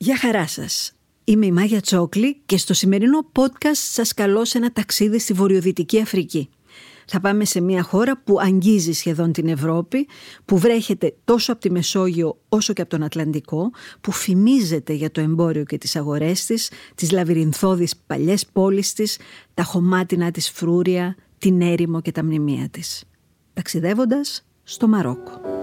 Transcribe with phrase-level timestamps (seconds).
[0.00, 0.92] Γεια χαρά σας.
[1.24, 6.00] Είμαι η Μάγια Τσόκλη και στο σημερινό podcast σας καλώ σε ένα ταξίδι στη Βορειοδυτική
[6.00, 6.48] Αφρική.
[7.06, 10.08] Θα πάμε σε μια χώρα που αγγίζει σχεδόν την Ευρώπη,
[10.44, 15.20] που βρέχεται τόσο από τη Μεσόγειο όσο και από τον Ατλαντικό, που φημίζεται για το
[15.20, 19.18] εμπόριο και τις αγορές της, τις λαβυρινθώδεις παλιές πόλεις της,
[19.54, 23.04] τα χωμάτινα της φρούρια, την έρημο και τα μνημεία της.
[23.52, 25.57] Ταξιδεύοντας στο Μαρόκο.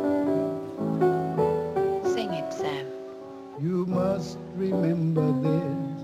[3.67, 5.97] You must remember this.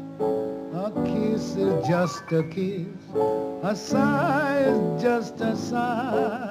[0.85, 3.01] A kiss is just a kiss.
[3.71, 6.41] A sigh is just a sigh.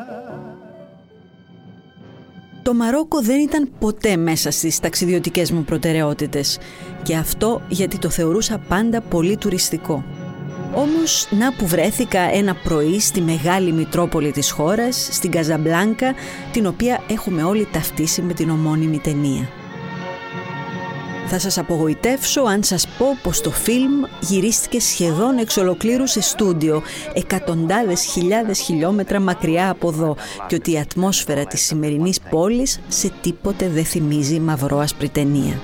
[2.63, 6.59] Το Μαρόκο δεν ήταν ποτέ μέσα στις ταξιδιωτικές μου προτεραιότητες
[7.03, 10.05] και αυτό γιατί το θεωρούσα πάντα πολύ τουριστικό.
[10.75, 16.15] Όμως να που βρέθηκα ένα πρωί στη μεγάλη μητρόπολη της χώρας, στην Καζαμπλάνκα,
[16.53, 19.49] την οποία έχουμε όλοι ταυτίσει με την ομώνυμη ταινία.
[21.33, 26.83] Θα σας απογοητεύσω αν σας πω πως το φιλμ γυρίστηκε σχεδόν εξ ολοκλήρου σε στούντιο,
[27.13, 33.69] εκατοντάδες χιλιάδες χιλιόμετρα μακριά από εδώ και ότι η ατμόσφαιρα της σημερινής πόλης σε τίποτε
[33.69, 35.61] δεν θυμίζει μαυρό-ασπρη ταινία.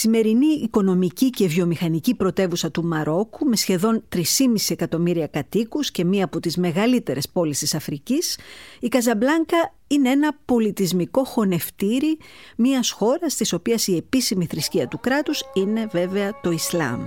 [0.00, 4.22] Σημερινή οικονομική και βιομηχανική πρωτεύουσα του Μαρόκου με σχεδόν 3,5
[4.68, 8.38] εκατομμύρια κατοίκους και μία από τις μεγαλύτερες πόλεις της Αφρικής,
[8.80, 12.18] η Καζαμπλάνκα είναι ένα πολιτισμικό χωνευτήρι
[12.56, 17.00] μιας χώρας της οποίας η επίσημη θρησκεία του κράτους είναι βέβαια το Ισλάμ.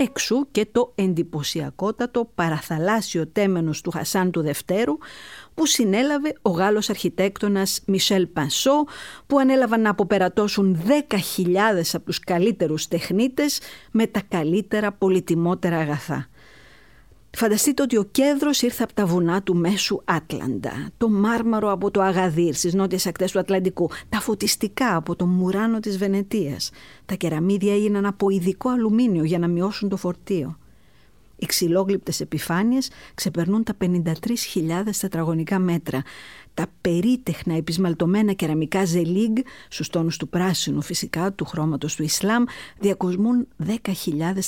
[0.00, 4.96] Εξού και το εντυπωσιακότατο παραθαλάσσιο τέμενος του Χασάν του Δευτέρου
[5.54, 8.84] που συνέλαβε ο Γάλλος αρχιτέκτονας Μισελ Πανσό
[9.26, 10.82] που ανέλαβαν να αποπερατώσουν
[11.36, 11.54] 10.000
[11.92, 13.60] από τους καλύτερους τεχνίτες
[13.90, 16.28] με τα καλύτερα πολυτιμότερα αγαθά.
[17.30, 22.00] Φανταστείτε ότι ο κέντρος ήρθε από τα βουνά του Μέσου Άτλαντα, το μάρμαρο από το
[22.00, 26.70] Αγαδίρ στις νότιες ακτές του Ατλαντικού, τα φωτιστικά από το Μουράνο της Βενετίας.
[27.06, 30.58] Τα κεραμίδια έγιναν από ειδικό αλουμίνιο για να μειώσουν το φορτίο.
[31.36, 36.02] Οι ξυλόγλυπτες επιφάνειες ξεπερνούν τα 53.000 τετραγωνικά μέτρα
[36.58, 39.36] τα περίτεχνα επισμαλτωμένα κεραμικά ζελίγκ
[39.68, 42.44] στους τόνους του πράσινου φυσικά του χρώματος του Ισλάμ
[42.78, 43.74] διακοσμούν 10.000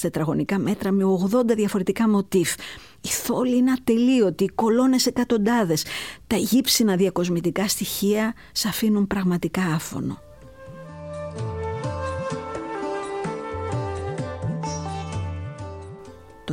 [0.01, 2.55] τετραγωνικά μέτρα με 80 διαφορετικά μοτίφ.
[3.01, 5.85] Η θόλη είναι ατελείωτη, οι κολόνες εκατοντάδες.
[6.27, 10.30] Τα γύψινα διακοσμητικά στοιχεία σε αφήνουν πραγματικά άφωνο.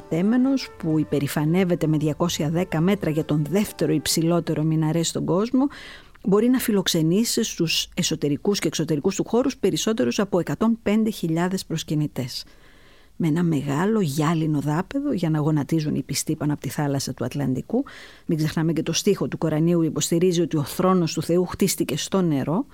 [0.10, 5.68] Το Τέμενος που υπερηφανεύεται με 210 μέτρα για τον δεύτερο υψηλότερο μιναρέ στον κόσμο
[6.24, 10.42] μπορεί να φιλοξενήσει στους εσωτερικούς και εξωτερικούς του χώρους περισσότερους από
[10.84, 12.46] 105.000 προσκυνητές.
[13.16, 17.26] Με ένα μεγάλο γυάλινο δάπεδο για να γονατίζουν οι πιστοί πάνω από τη θάλασσα του
[17.26, 17.84] Ατλαντικού.
[18.26, 22.22] Μην ξεχνάμε και το στίχο του Κορανίου υποστηρίζει ότι ο θρόνος του Θεού χτίστηκε στο
[22.22, 22.66] νερό.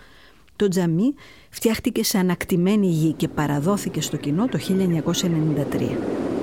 [0.55, 1.13] Το τζαμί
[1.49, 4.59] φτιάχτηκε σε ανακτημένη γη και παραδόθηκε στο κοινό το
[5.71, 6.42] 1993.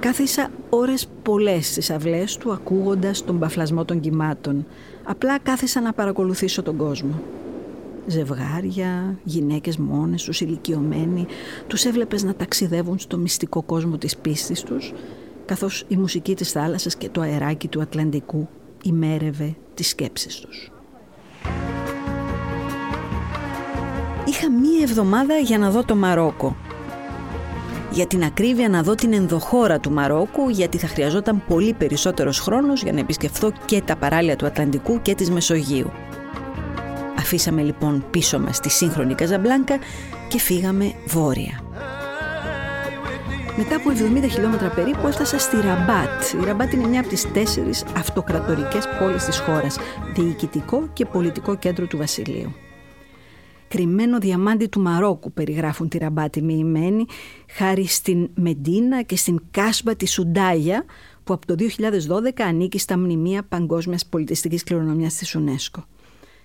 [0.00, 4.66] Κάθισα ώρες πολλές στις αυλές του ακούγοντας τον παφλασμό των κυμάτων.
[5.04, 7.22] Απλά κάθισα να παρακολουθήσω τον κόσμο.
[8.06, 11.26] Ζευγάρια, γυναίκες μόνες τους, ηλικιωμένοι,
[11.66, 14.92] τους έβλεπες να ταξιδεύουν στο μυστικό κόσμο της πίστης τους,
[15.44, 18.48] καθώς η μουσική της θάλασσας και το αεράκι του Ατλαντικού
[18.82, 20.72] ημέρευε τις σκέψεις τους.
[24.26, 26.56] Είχα μία εβδομάδα για να δω το Μαρόκο
[27.90, 32.82] για την ακρίβεια να δω την ενδοχώρα του Μαρόκου γιατί θα χρειαζόταν πολύ περισσότερος χρόνος
[32.82, 35.90] για να επισκεφθώ και τα παράλια του Ατλαντικού και της Μεσογείου.
[37.18, 39.78] Αφήσαμε λοιπόν πίσω μας τη σύγχρονη Καζαμπλάνκα
[40.28, 41.60] και φύγαμε βόρεια.
[43.56, 43.90] Μετά από
[44.24, 46.22] 70 χιλιόμετρα περίπου έφτασα στη Ραμπάτ.
[46.42, 49.76] Η Ραμπάτ είναι μια από τις τέσσερις αυτοκρατορικές πόλεις της χώρας,
[50.14, 52.54] διοικητικό και πολιτικό κέντρο του Βασιλείου
[53.68, 57.04] κρυμμένο διαμάντι του Μαρόκου περιγράφουν τη Ραμπάτ οι μυημένοι
[57.50, 60.84] χάρη στην Μεντίνα και στην Κάσμπα των Ουντάγια
[61.24, 65.82] που από το 2012 ανήκει στα μνημεία παγκόσμιας πολιτιστικής κληρονομιάς της UNESCO.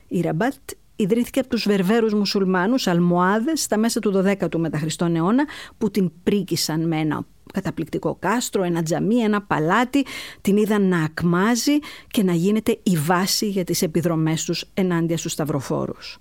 [0.08, 0.54] Η Ραμπάτ
[0.96, 5.46] ιδρύθηκε από τους βερβέρους μουσουλμάνους Αλμοάδες στα μέσα του 12ου μετά Χριστόν αιώνα
[5.78, 10.06] που την πρίκησαν με ένα καταπληκτικό κάστρο, ένα τζαμί, ένα παλάτι,
[10.42, 15.32] την είδαν να ακμάζει και να γίνεται η βάση για τις επιδρομές τους ενάντια στους
[15.32, 16.18] σταυροφόρους.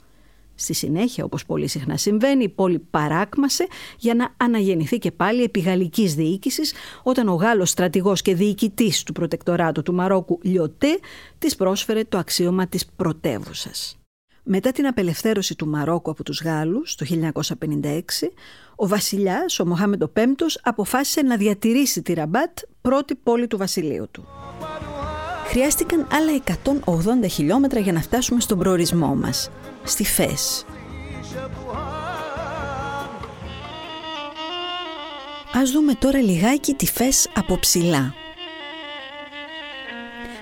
[0.62, 3.66] Στη συνέχεια, όπως πολύ συχνά συμβαίνει, η πόλη παράκμασε
[3.98, 6.72] για να αναγεννηθεί και πάλι επί γαλλικής διοίκησης
[7.02, 10.98] όταν ο Γάλλος στρατηγός και διοικητής του προτεκτοράτου του Μαρόκου Λιωτέ
[11.38, 13.96] της πρόσφερε το αξίωμα της πρωτεύουσας.
[14.42, 18.00] Μετά την απελευθέρωση του Μαρόκου από τους Γάλλους το 1956,
[18.76, 24.26] ο βασιλιάς, ο Μοχάμεντο Πέμπτος, αποφάσισε να διατηρήσει τη Ραμπάτ πρώτη πόλη του βασιλείου του.
[25.46, 26.32] Χρειάστηκαν άλλα
[27.24, 29.50] 180 χιλιόμετρα για να φτάσουμε στον προορισμό μας,
[29.84, 30.64] στη Φες.
[35.54, 38.14] Ας δούμε τώρα λιγάκι τη Φες από ψηλά.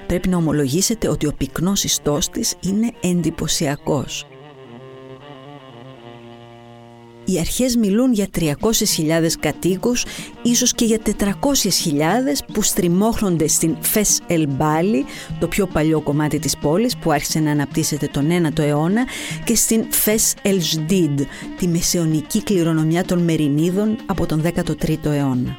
[0.07, 4.30] Πρέπει να ομολογήσετε ότι ο πυκνός ιστός της είναι εντυπωσιακός.
[7.33, 8.53] Οι αρχές μιλούν για 300.000
[9.41, 10.05] κατοίκους,
[10.43, 15.05] ίσως και για 400.000 που στριμώχνονται στην Φες Ελμπάλη,
[15.39, 19.05] το πιο παλιό κομμάτι της πόλης που άρχισε να αναπτύσσεται τον 9ο αιώνα,
[19.45, 21.21] και στην Φες Ελζντίντ,
[21.59, 25.57] τη μεσαιωνική κληρονομιά των Μερινίδων από τον 13ο αιώνα.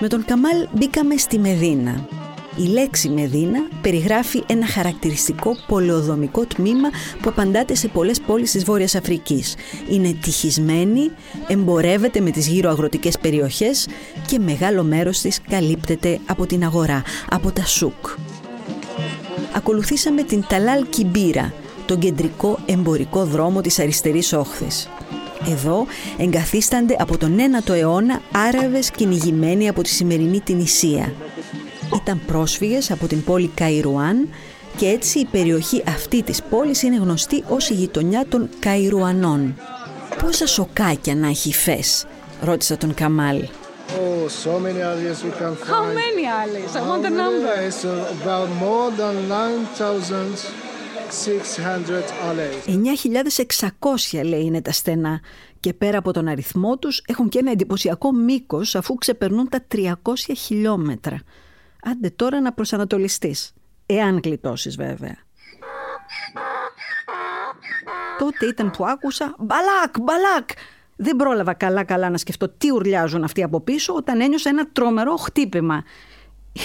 [0.00, 2.15] Με τον Καμάλ μπήκαμε στη Μεδίνα.
[2.58, 6.88] Η λέξη Μεδίνα περιγράφει ένα χαρακτηριστικό πολεοδομικό τμήμα
[7.22, 9.54] που απαντάται σε πολλές πόλεις της Βόρειας Αφρικής.
[9.88, 11.10] Είναι τυχισμένη,
[11.48, 13.88] εμπορεύεται με τις γύρω αγροτικές περιοχές
[14.26, 18.08] και μεγάλο μέρος της καλύπτεται από την αγορά, από τα σούκ.
[19.52, 21.52] Ακολουθήσαμε την Ταλάλ Κιμπίρα,
[21.86, 24.88] τον κεντρικό εμπορικό δρόμο της αριστερής όχθης.
[25.50, 25.86] Εδώ
[26.16, 31.12] εγκαθίστανται από τον 9ο αιώνα Άραβες κυνηγημένοι από τη σημερινή την Ισία.
[31.94, 34.28] Ήταν πρόσφυγες από την πόλη Καϊρουάν
[34.76, 39.54] και έτσι η περιοχή αυτή της πόλης είναι γνωστή ως η γειτονιά των Καϊρουανών.
[40.22, 42.06] Πόσα σοκάκια να έχει φες,
[42.40, 43.42] ρώτησα τον Καμάλ.
[43.88, 45.70] Oh, so many alleys we can find.
[45.74, 46.70] How many alleys?
[46.74, 47.54] I want the number.
[47.68, 47.84] It's
[48.16, 49.14] about more than
[54.10, 55.20] 9.600 λέει είναι τα στενά
[55.60, 59.92] και πέρα από τον αριθμό τους έχουν και ένα εντυπωσιακό μήκος αφού ξεπερνούν τα 300
[60.36, 61.20] χιλιόμετρα.
[61.90, 63.52] Άντε τώρα να προσανατολιστείς,
[63.86, 65.16] εάν γλιτώσεις βέβαια.
[68.18, 70.48] Τότε ήταν που άκουσα «Μπαλάκ, μπαλάκ!»
[70.96, 75.84] Δεν πρόλαβα καλά-καλά να σκεφτώ τι ουρλιάζουν αυτοί από πίσω όταν ένιωσα ένα τρομερό χτύπημα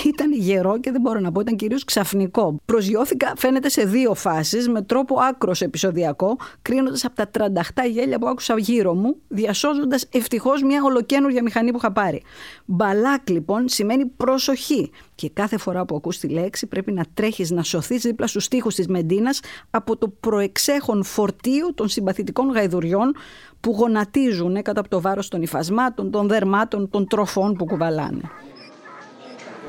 [0.05, 2.55] ήταν γερό και δεν μπορώ να πω, ήταν κυρίως ξαφνικό.
[2.65, 8.27] Προσγειώθηκα, φαίνεται, σε δύο φάσεις, με τρόπο άκρος επεισοδιακό, κρίνοντας από τα 38 γέλια που
[8.27, 12.21] άκουσα γύρω μου, διασώζοντας ευτυχώς μια ολοκένουργια μηχανή που είχα πάρει.
[12.65, 14.91] Μπαλάκ λοιπόν σημαίνει προσοχή.
[15.15, 18.75] Και κάθε φορά που ακούς τη λέξη πρέπει να τρέχεις να σωθείς δίπλα στους τοίχους
[18.75, 19.39] της Μεντίνας
[19.69, 23.15] από το προεξέχον φορτίο των συμπαθητικών γαϊδουριών
[23.59, 28.21] που γονατίζουν κατά από το βάρος των υφασμάτων, των δερμάτων, των τροφών που κουβαλάνε.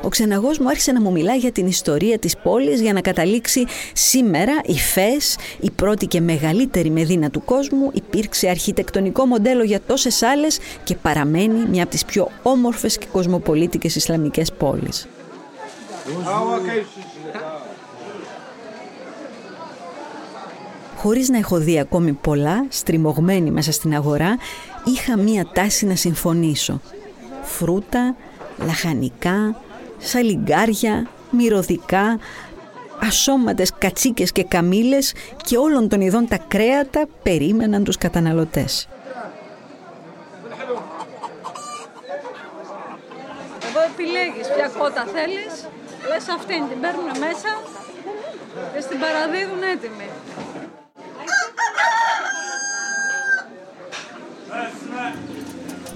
[0.05, 3.65] Ο ξεναγός μου άρχισε να μου μιλά για την ιστορία της πόλης για να καταλήξει
[3.93, 10.23] σήμερα η ΦΕΣ, η πρώτη και μεγαλύτερη μεδίνα του κόσμου, υπήρξε αρχιτεκτονικό μοντέλο για τόσες
[10.23, 15.09] άλλες και παραμένει μια από τις πιο όμορφες και κοσμοπολίτικες Ισλαμικές πόλεις.
[20.97, 24.37] Χωρίς να έχω δει ακόμη πολλά, στριμωγμένη μέσα στην αγορά,
[24.85, 26.81] είχα μία τάση να συμφωνήσω.
[27.43, 28.17] Φρούτα,
[28.59, 29.57] λαχανικά,
[30.03, 32.19] σαλιγκάρια, μυρωδικά,
[33.01, 35.15] ασώματες κατσίκες και καμήλες
[35.45, 38.89] και όλων των ειδών τα κρέατα περίμεναν τους καταναλωτές.
[43.69, 45.69] Εδώ επιλέγεις ποια κότα θέλεις,
[46.09, 47.51] λες αυτήν την παίρνουν μέσα
[48.75, 50.09] και στην παραδίδουν έτοιμη.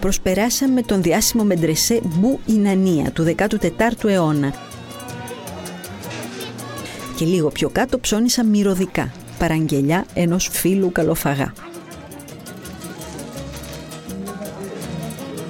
[0.06, 4.54] Προσπεράσαμε τον διάσημο Μεντρεσέ Μπου Ινανία του 14ου αιώνα.
[7.16, 11.52] Και λίγο πιο κάτω ψώνισα μυρωδικά, παραγγελιά ενός φίλου καλοφαγά.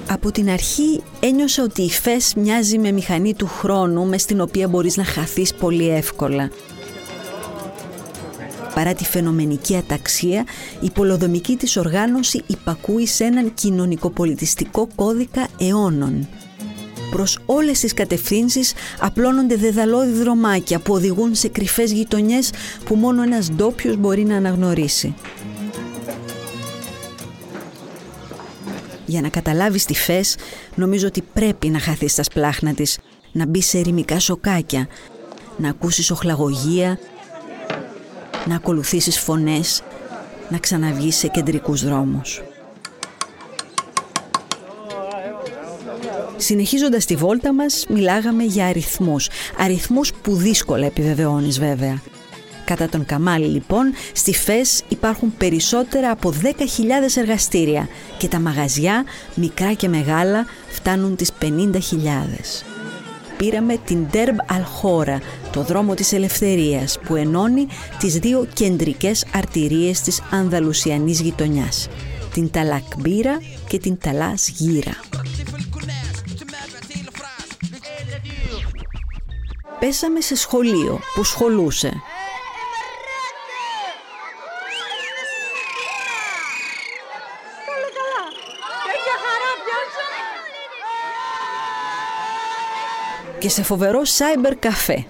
[0.09, 4.67] Από την αρχή ένιωσα ότι η ΦΕΣ μοιάζει με μηχανή του χρόνου μες στην οποία
[4.67, 6.49] μπορείς να χαθείς πολύ εύκολα–
[8.77, 10.45] Παρά τη φαινομενική αταξία,
[10.81, 16.27] η πολοδομική της οργάνωση υπακούει σε έναν κοινωνικοπολιτιστικό κώδικα αιώνων.
[17.11, 22.51] Προς όλες τις κατευθύνσεις απλώνονται δεδαλώδη δρομάκια που οδηγούν σε κρυφές γειτονιές
[22.85, 25.15] που μόνο ένας ντόπιος μπορεί να αναγνωρίσει.
[29.05, 30.35] Για να καταλάβεις τη φες,
[30.75, 32.97] νομίζω ότι πρέπει να χαθείς τα σπλάχνα της,
[33.31, 34.87] να μπεις σε ερημικά σοκάκια,
[35.57, 36.99] να ακούσεις οχλαγωγία,
[38.47, 39.83] να ακολουθήσεις φωνές,
[40.49, 42.41] να ξαναβγείς σε κεντρικούς δρόμους.
[46.37, 49.29] Συνεχίζοντας τη βόλτα μας, μιλάγαμε για αριθμούς.
[49.57, 52.01] Αριθμούς που δύσκολα επιβεβαιώνεις βέβαια.
[52.65, 57.87] Κατά τον Καμάλ λοιπόν, στη ΦΕΣ υπάρχουν περισσότερα από 10.000 εργαστήρια
[58.17, 59.03] και τα μαγαζιά,
[59.35, 62.76] μικρά και μεγάλα, φτάνουν τις 50.000.
[63.37, 67.67] Πήραμε την Derb Αλχώρα, το δρόμο της ελευθερίας που ενώνει
[67.99, 71.87] τις δύο κεντρικές αρτηρίες της Ανδαλουσιανής γειτονιάς,
[72.33, 74.95] την Ταλακμπύρα και την Ταλάς Γύρα.
[79.79, 81.93] Πέσαμε σε σχολείο που σχολούσε
[93.39, 95.05] και σε φοβερό cyber καφέ.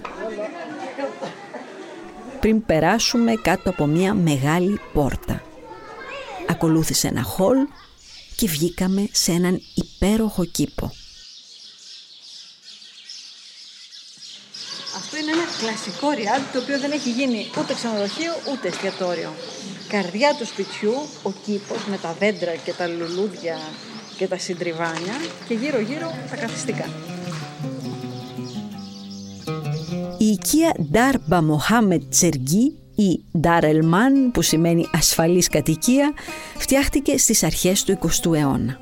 [2.40, 5.42] Πριν περάσουμε κάτω από μια μεγάλη πόρτα.
[6.48, 7.56] Ακολούθησε ένα χολ
[8.36, 10.92] και βγήκαμε σε έναν υπέροχο κήπο.
[14.96, 19.34] Αυτό είναι ένα κλασικό ριάλ το οποίο δεν έχει γίνει ούτε ξενοδοχείο ούτε εστιατόριο.
[19.88, 23.58] Καρδιά του σπιτιού, ο κήπος με τα δέντρα και τα λουλούδια
[24.16, 25.14] και τα συντριβάνια
[25.48, 27.17] και γύρω γύρω τα καθιστικά.
[30.38, 36.12] Οικία Ντάρμπα Μοχάμετ Τσεργί ή Ντάρ Ελμάν που σημαίνει ασφαλής κατοικία
[36.58, 38.80] φτιάχτηκε στις αρχές του 20ου αιώνα.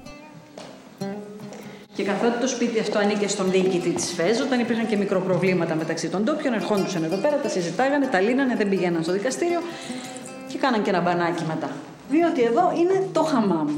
[1.94, 6.08] Και καθότι το σπίτι αυτό ανήκε στον διοικητή της ΦΕΖ, όταν υπήρχαν και μικροπροβλήματα μεταξύ
[6.08, 9.60] των τόπιων, ερχόντουσαν εδώ πέρα, τα συζητάγανε, τα λύνανε, δεν πηγαίναν στο δικαστήριο
[10.48, 11.70] και κάναν και ένα μπανάκι μετά.
[12.10, 13.68] Διότι εδώ είναι το χαμάμ.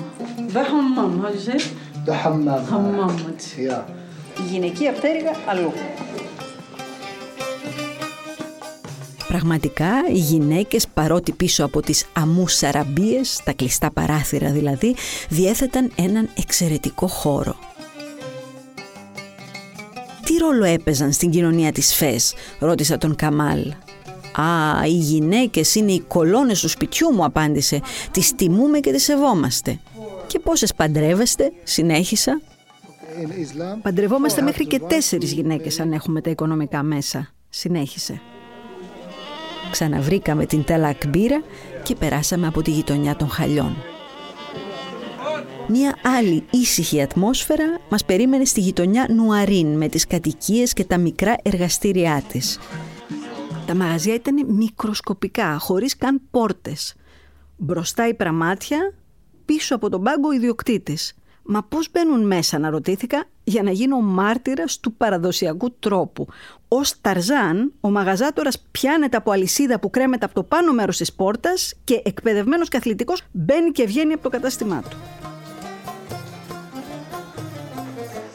[0.53, 1.61] The hammam, how do you say?
[2.07, 2.63] The hammam.
[2.73, 3.69] Hammam, έτσι.
[3.71, 3.83] Yeah.
[4.39, 5.73] Η γυναικεία πτέρυγα αλλού.
[9.29, 14.95] Πραγματικά οι γυναίκες παρότι πίσω από τις αμούσαραμπίες, τα κλειστά παράθυρα δηλαδή,
[15.29, 17.57] διέθεταν έναν εξαιρετικό χώρο.
[20.25, 23.73] Τι ρόλο έπαιζαν στην κοινωνία της ΦΕΣ, ρώτησα τον Καμάλ.
[24.33, 27.81] «Α, οι γυναίκες είναι οι κολόνες του σπιτιού μου», απάντησε.
[28.11, 29.79] «Τις τιμούμε και τις σεβόμαστε».
[30.27, 32.41] «Και πόσες παντρεύεστε», συνέχισα.
[33.23, 38.21] In Islam, «Παντρευόμαστε μέχρι και τέσσερις γυναίκες αν έχουμε τα οικονομικά μέσα», συνέχισε.
[39.71, 41.43] Ξαναβρήκαμε την Τελακμπύρα
[41.83, 43.77] και περάσαμε από τη γειτονιά των χαλιών.
[45.69, 51.37] Μία άλλη ήσυχη ατμόσφαιρα μας περίμενε στη γειτονιά Νουαρίν με τις κατοικίες και τα μικρά
[51.43, 52.59] εργαστήριά της.
[53.67, 56.95] Τα μαγαζιά ήταν μικροσκοπικά, χωρίς καν πόρτες.
[57.57, 58.95] Μπροστά η πραμάτια,
[59.45, 61.18] πίσω από τον πάγκο ο ιδιοκτήτης.
[61.51, 66.27] Μα πώς μπαίνουν μέσα, αναρωτήθηκα, για να γίνω μάρτυρας του παραδοσιακού τρόπου.
[66.69, 71.75] Ως Ταρζάν, ο μαγαζάτορας πιάνεται από αλυσίδα που κρέμεται από το πάνω μέρος της πόρτας
[71.85, 74.97] και εκπαιδευμένος καθλητικός μπαίνει και βγαίνει από το κατάστημά του.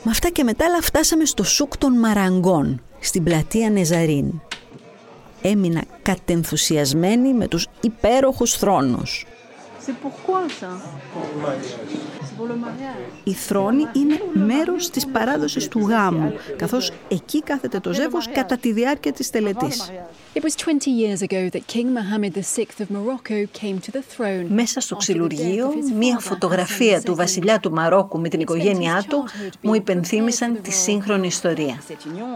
[0.03, 4.41] Με αυτά και μετά αλλά φτάσαμε στο σούκ των Μαραγκών, στην πλατεία Νεζαρίν.
[5.41, 9.25] Έμεινα κατενθουσιασμένη με τους υπέροχους θρόνους.
[9.85, 10.71] C'est pourquoi ça;
[12.25, 13.11] C'est pour le mariage.
[13.23, 18.71] Οι θρόνοι είναι μέρος της παράδοσης του γάμου, καθώς εκεί κάθεται το ζεύγος κατά τη
[18.71, 19.91] διάρκεια της τελετής.
[20.35, 24.45] It was 20 years ago that King Mohammed VI of Morocco came to the throne.
[24.49, 29.23] Μέσα στο ξυλουργείο, μία φωτογραφία του βασιλιά του Μαρόκου με την οικογένειά του
[29.61, 31.81] μου υπενθύμησαν τη σύγχρονη ιστορία.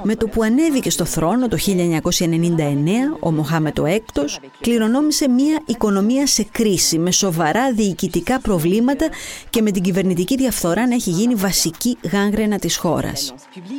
[0.03, 6.43] Με το που ανέβηκε στο θρόνο το 1999, ο Μοχάμετο Έκτος κληρονόμησε μία οικονομία σε
[6.51, 9.09] κρίση με σοβαρά διοικητικά προβλήματα
[9.49, 13.33] και με την κυβερνητική διαφθορά να έχει γίνει βασική γάγραινα της χώρας.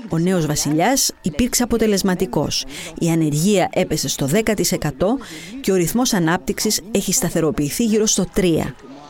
[0.08, 2.64] Ο νέος βασιλιάς υπήρξε αποτελεσματικός.
[2.98, 5.18] Η ανεργία έπεσε στο 10%
[5.60, 8.40] και ο ρυθμός ανάπτυξης έχει σταθεροποιηθεί γύρω στο 3%.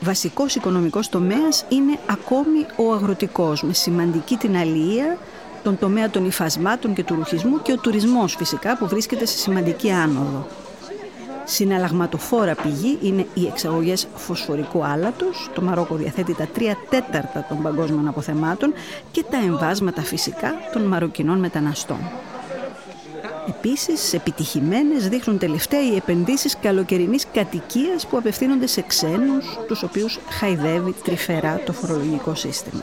[0.00, 5.18] Βασικός οικονομικός τομέας είναι ακόμη ο αγροτικός, με σημαντική την αλληλεία,
[5.62, 9.90] τον τομέα των υφασμάτων και του ρουχισμού και ο τουρισμός φυσικά που βρίσκεται σε σημαντική
[9.90, 10.46] άνοδο.
[11.50, 15.50] Συναλλαγματοφόρα πηγή είναι οι εξαγωγές φωσφορικού άλατος.
[15.54, 18.72] Το Μαρόκο διαθέτει τα τρία τέταρτα των παγκόσμιων αποθεμάτων
[19.10, 21.98] και τα εμβάσματα φυσικά των μαροκινών μεταναστών.
[23.48, 30.94] Επίσης, επιτυχημένες δείχνουν τελευταία οι επενδύσεις καλοκαιρινής κατοικίας που απευθύνονται σε ξένους, τους οποίους χαϊδεύει
[31.04, 32.82] τρυφερά το φορολογικό σύστημα.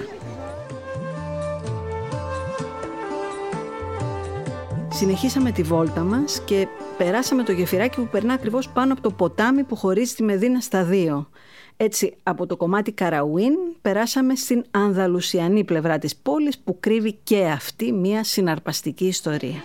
[4.95, 9.63] Συνεχίσαμε τη βόλτα μας και περάσαμε το γεφυράκι που περνά ακριβώς πάνω από το ποτάμι
[9.63, 11.29] που χωρίζει τη Μεδίνα στα δύο.
[11.77, 17.91] Έτσι, από το κομμάτι Καραουίν περάσαμε στην Ανδαλουσιανή πλευρά της πόλης που κρύβει και αυτή
[17.91, 19.63] μια συναρπαστική ιστορία.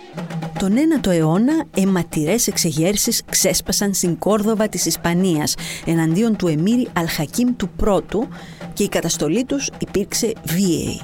[0.59, 0.73] Τον
[1.03, 8.27] 9ο αιώνα, αιματηρές εξεγέρσεις ξέσπασαν στην Κόρδοβα της Ισπανίας εναντίον του Εμμύρη Αλχακίμ του πρώτου
[8.73, 11.01] και η καταστολή τους υπήρξε βίαιη.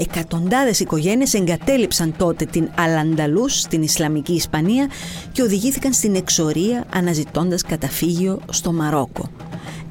[0.00, 4.90] Εκατοντάδες οικογένειες εγκατέλειψαν τότε την Αλανταλούς στην Ισλαμική Ισπανία
[5.32, 9.30] και οδηγήθηκαν στην εξορία αναζητώντας καταφύγιο στο Μαρόκο.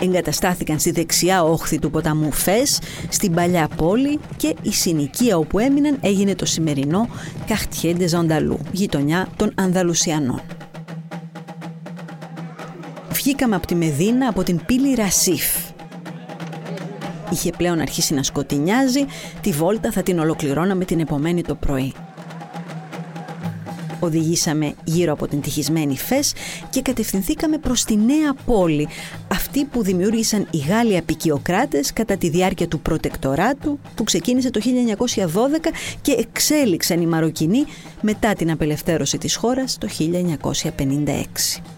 [0.01, 5.97] Εγκαταστάθηκαν στη δεξιά όχθη του ποταμού Φες, στην παλιά πόλη και η συνοικία όπου έμειναν
[6.01, 7.07] έγινε το σημερινό
[7.47, 10.41] Καχτιέντε Ζανταλού, γειτονιά των Ανδαλουσιανών.
[13.11, 15.66] Βγήκαμε από τη Μεδίνα από την πύλη Ρασίφ
[17.31, 19.05] Είχε πλέον αρχίσει να σκοτεινιάζει,
[19.41, 21.93] τη βόλτα θα την ολοκληρώναμε την επομένη το πρωί.
[23.99, 26.33] Οδηγήσαμε γύρω από την τυχισμένη Φες
[26.69, 28.87] και κατευθυνθήκαμε προς τη νέα πόλη,
[29.27, 35.71] αυτή που δημιούργησαν οι Γάλλοι απικιοκράτες κατά τη διάρκεια του προτεκτοράτου που ξεκίνησε το 1912
[36.01, 37.65] και εξέλιξαν οι Μαροκινοί
[38.01, 41.76] μετά την απελευθέρωση της χώρας το 1956.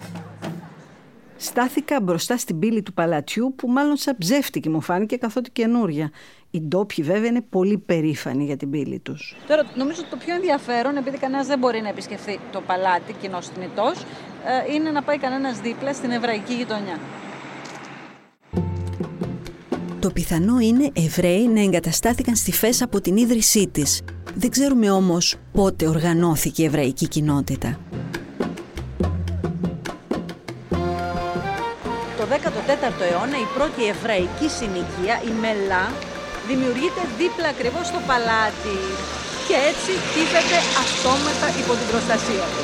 [1.42, 6.12] Στάθηκα μπροστά στην πύλη του παλατιού που μάλλον σαν ψεύτικη μου φάνηκε καθότι καινούρια.
[6.52, 9.36] Οι ντόπιοι βέβαια είναι πολύ περήφανοι για την πύλη τους.
[9.48, 13.48] Τώρα νομίζω ότι το πιο ενδιαφέρον, επειδή κανένας δεν μπορεί να επισκεφθεί το παλάτι κοινός
[13.48, 14.06] θνητός,
[14.70, 17.00] ε, είναι να πάει κανένας δίπλα στην εβραϊκή γειτονιά.
[20.00, 24.02] Το πιθανό είναι Εβραίοι να εγκαταστάθηκαν στη Φέσα από την ίδρυσή της.
[24.36, 27.80] Δεν ξέρουμε όμως πότε οργανώθηκε η εβραϊκή κοινότητα.
[32.70, 35.86] Το 14ο αιώνα η πρώτη εβραϊκή συνοικία, η Μελά,
[36.48, 38.78] δημιουργείται δίπλα ακριβώς στο παλάτι
[39.48, 42.64] και έτσι τίθεται αυτόματα υπό την προστασία του.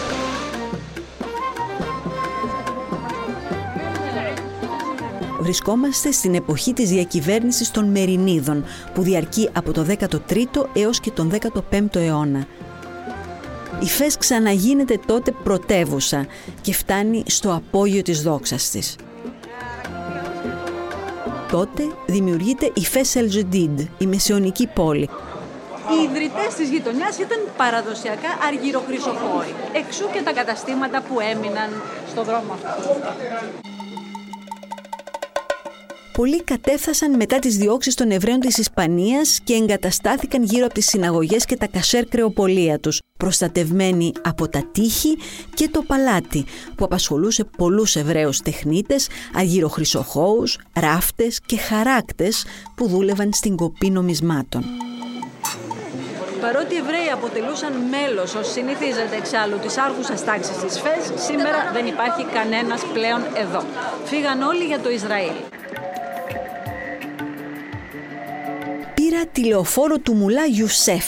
[5.39, 11.31] Βρισκόμαστε στην εποχή της διακυβέρνησης των Μερινίδων που διαρκεί από το 13ο έως και τον
[11.31, 12.47] 15ο αιώνα.
[13.79, 16.25] Η Φές ξαναγίνεται τότε πρωτεύουσα
[16.62, 18.95] και φτάνει στο απόγειο της δόξας της
[21.55, 25.09] τότε δημιουργείται η Φέσελ Τζεντίντ, η μεσαιωνική πόλη.
[25.91, 31.69] Οι ιδρυτές της γειτονιάς ήταν παραδοσιακά αργυροχρυσοφόροι, εξού και τα καταστήματα που έμειναν
[32.12, 33.75] στο δρόμο αυτό.
[36.15, 41.46] Πολλοί κατέφθασαν μετά τις διώξεις των Εβραίων της Ισπανίας και εγκαταστάθηκαν γύρω από τις συναγωγές
[41.46, 45.18] και τα κασέρ κρεοπολία τους, προστατευμένοι από τα τείχη
[45.53, 53.55] και το παλάτι, που απασχολούσε πολλούς Εβραίους τεχνίτες, αγυροχρυσοχώους, ράφτες και χαράκτες που δούλευαν στην
[53.55, 54.63] κοπή νομισμάτων.
[56.42, 61.85] Παρότι οι Εβραίοι αποτελούσαν μέλος, ως συνηθίζεται εξάλλου, της άρχουσας τάξης της ΦΕΣ, σήμερα δεν
[61.85, 63.63] υπάρχει κανένας πλέον εδώ.
[64.05, 65.35] Φύγαν όλοι για το Ισραήλ.
[69.09, 71.05] Πήρα τηλεοφόρο του Μουλά Ιουσέφ,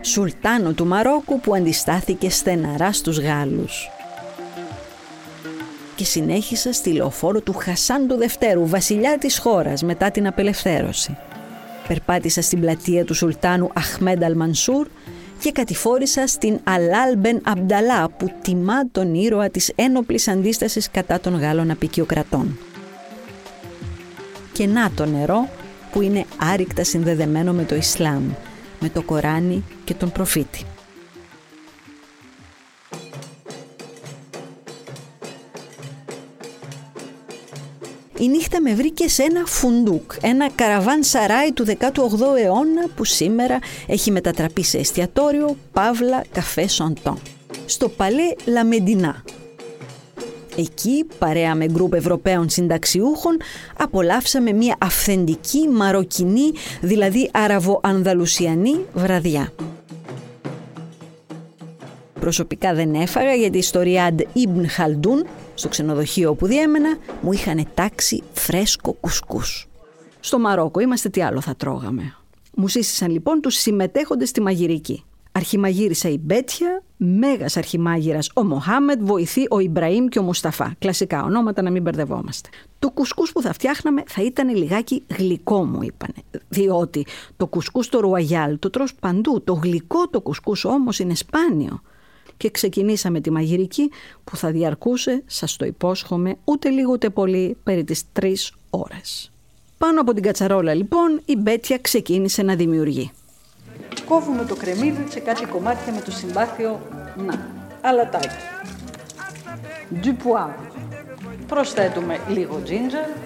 [0.00, 3.90] σουλτάνο του Μαρόκου που αντιστάθηκε στεναρά στους Γάλλους.
[5.96, 11.16] Και συνέχισα στη λεωφόρο του Χασάν του Δευτέρου, βασιλιά της χώρας μετά την απελευθέρωση.
[11.88, 14.86] Περπάτησα στην πλατεία του Σουλτάνου Αχμέντα Αλμανσούρ
[15.38, 21.38] και κατηφόρησα στην Αλάλ Μπεν Αμπταλά που τιμά τον ήρωα της ένοπλης αντίστασης κατά των
[21.38, 22.58] Γάλλων απικιοκρατών.
[24.52, 25.48] Και να το νερό
[25.96, 28.30] που είναι άρρηκτα συνδεδεμένο με το Ισλάμ,
[28.80, 30.64] με το Κοράνι και τον προφήτη.
[38.18, 43.58] Η νύχτα με βρήκε σε ένα φουντούκ, ένα καραβάν σαράι του 18ου αιώνα που σήμερα
[43.86, 47.18] έχει μετατραπεί σε εστιατόριο, παύλα, καφέ σοντό.
[47.66, 49.24] Στο Παλέ Λαμεντινά,
[50.56, 53.36] Εκεί, παρέα με γκρουπ Ευρωπαίων συνταξιούχων,
[53.76, 59.52] απολαύσαμε μια αυθεντική μαροκινή, δηλαδή αραβο-ανδαλουσιανή βραδιά.
[62.20, 68.22] Προσωπικά δεν έφαγα γιατί στο Ριάντ Ιμπν Χαλντούν, στο ξενοδοχείο όπου διέμενα, μου είχαν τάξει
[68.32, 69.68] φρέσκο κουσκούς.
[70.20, 72.14] Στο Μαρόκο είμαστε τι άλλο θα τρώγαμε.
[72.54, 75.04] Μου σύστησαν λοιπόν τους συμμετέχοντες στη μαγειρική.
[75.32, 80.74] Αρχιμαγείρισα η Μπέτια, μέγας αρχιμάγειρας ο Μοχάμετ, βοηθεί ο Ιμπραήμ και ο Μουσταφά.
[80.78, 82.48] Κλασικά ονόματα να μην μπερδευόμαστε.
[82.78, 86.14] Το κουσκούς που θα φτιάχναμε θα ήταν λιγάκι γλυκό μου είπανε.
[86.48, 87.06] Διότι
[87.36, 89.42] το κουσκούς το ρουαγιάλ το τρως παντού.
[89.44, 91.80] Το γλυκό το κουσκούς όμως είναι σπάνιο.
[92.36, 93.90] Και ξεκινήσαμε τη μαγειρική
[94.24, 99.30] που θα διαρκούσε, σας το υπόσχομαι, ούτε λίγο ούτε πολύ, περί τις τρεις ώρες.
[99.78, 103.10] Πάνω από την κατσαρόλα λοιπόν η Μπέτια ξεκίνησε να δημιουργεί.
[104.08, 106.80] Κόβουμε το κρεμμύδι σε κάτι κομμάτια με το συμπάθειο
[107.16, 107.48] να.
[107.80, 108.28] Αλατάκι.
[110.02, 110.14] Du
[111.46, 113.16] Προσθέτουμε λίγο ginger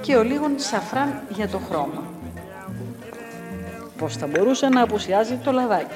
[0.00, 2.04] και ο λίγον σαφράν για το χρώμα.
[3.98, 5.94] Πώς θα μπορούσε να απουσιάζει το λαδάκι.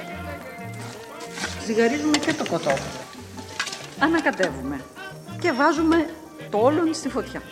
[1.64, 3.00] Ζυγαρίζουμε και το κοτόπουλο.
[3.98, 4.80] Ανακατεύουμε
[5.40, 6.06] και βάζουμε
[6.50, 7.42] το όλον στη φωτιά.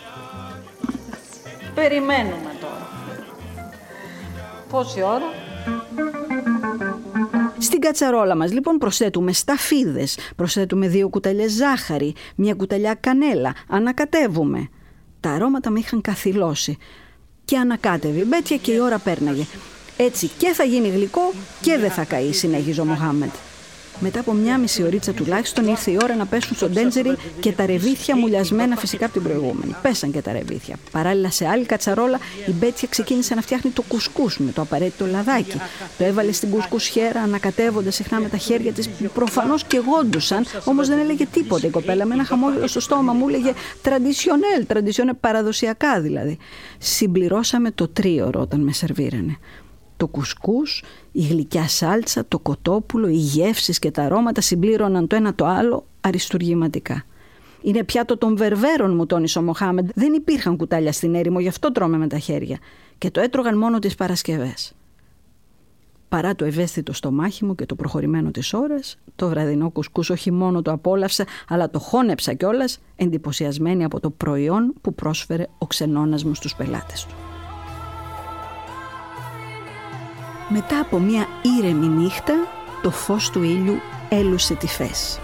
[1.75, 2.87] Περιμένουμε τώρα.
[4.69, 5.48] Πόση ώρα; Thank you.
[7.79, 14.69] Στην κατσαρόλα μας λοιπόν προσθέτουμε σταφίδες, προσθέτουμε δύο κουταλιές ζάχαρη, μια κουταλιά κανέλα, ανακατεύουμε.
[15.19, 16.77] Τα αρώματα με είχαν καθυλώσει
[17.45, 18.23] και ανακάτευε.
[18.23, 19.45] Μπέτια και η ώρα πέρναγε.
[19.97, 23.31] Έτσι και θα γίνει γλυκό και δεν θα καεί, συνέχιζε ο Μοχάμεντ.
[23.99, 27.65] Μετά από μια μισή ωρίτσα τουλάχιστον ήρθε η ώρα να πέσουν στο ντέντζερι και τα
[27.65, 29.75] ρεβίθια μουλιασμένα φυσικά από την προηγούμενη.
[29.81, 30.75] Πέσαν και τα ρεβίθια.
[30.91, 35.57] Παράλληλα σε άλλη κατσαρόλα η Μπέτσια ξεκίνησε να φτιάχνει το κουσκούς με το απαραίτητο λαδάκι.
[35.97, 40.99] Το έβαλε στην κουσκουσιέρα ανακατεύοντας συχνά με τα χέρια της που προφανώς καιγόντουσαν, όμως δεν
[40.99, 42.05] έλεγε τίποτα η κοπέλα.
[42.05, 46.37] Με ένα χαμόγελο στο στόμα μου έλεγε traditionnel, traditionnel παραδοσιακά δηλαδή.
[46.77, 49.37] Συμπληρώσαμε το τρίωρο όταν με σερβίρανε
[49.99, 55.35] το κουσκούς, η γλυκιά σάλτσα, το κοτόπουλο, οι γεύσεις και τα αρώματα συμπλήρωναν το ένα
[55.35, 57.03] το άλλο αριστουργηματικά.
[57.61, 59.89] Είναι πιάτο των βερβέρων, μου τόνισε ο Μοχάμεντ.
[59.95, 62.57] Δεν υπήρχαν κουτάλια στην έρημο, γι' αυτό τρώμε με τα χέρια.
[62.97, 64.73] Και το έτρωγαν μόνο τις Παρασκευές.
[66.09, 70.61] Παρά το ευαίσθητο στομάχι μου και το προχωρημένο της ώρας, το βραδινό κουσκούς όχι μόνο
[70.61, 76.33] το απόλαυσα, αλλά το χώνεψα κιόλας, εντυπωσιασμένη από το προϊόν που πρόσφερε ο ξενώνας μου
[76.33, 77.28] στους πελάτες του.
[80.51, 81.27] Μετά από μια
[81.59, 82.33] ήρεμη νύχτα,
[82.81, 85.19] το φως του ήλιου έλουσε τη φέση.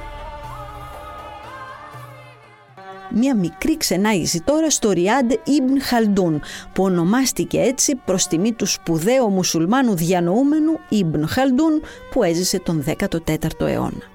[3.10, 6.42] Μια μικρή ξενάγηση τώρα στο Ριάντ Ιμπν Χαλντούν,
[6.74, 13.68] που ονομάστηκε έτσι προς τιμή του σπουδαίου μουσουλμάνου διανοούμενου Ιμπν Χαλντούν που έζησε τον 14ο
[13.68, 14.14] αιώνα.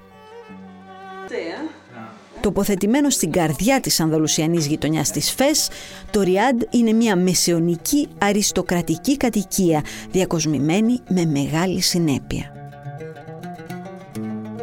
[2.41, 5.69] Τοποθετημένο στην καρδιά της Ανδαλουσιανής γειτονιάς της ΦΕΣ,
[6.11, 12.51] το Ριάντ είναι μια μεσαιωνική αριστοκρατική κατοικία διακοσμημένη με μεγάλη συνέπεια.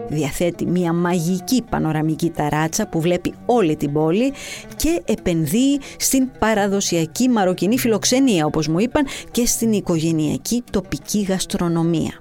[0.09, 4.33] Διαθέτει μια μαγική πανοραμική ταράτσα που βλέπει όλη την πόλη
[4.77, 12.21] και επενδύει στην παραδοσιακή μαροκινή φιλοξενία όπως μου είπαν και στην οικογενειακή τοπική γαστρονομία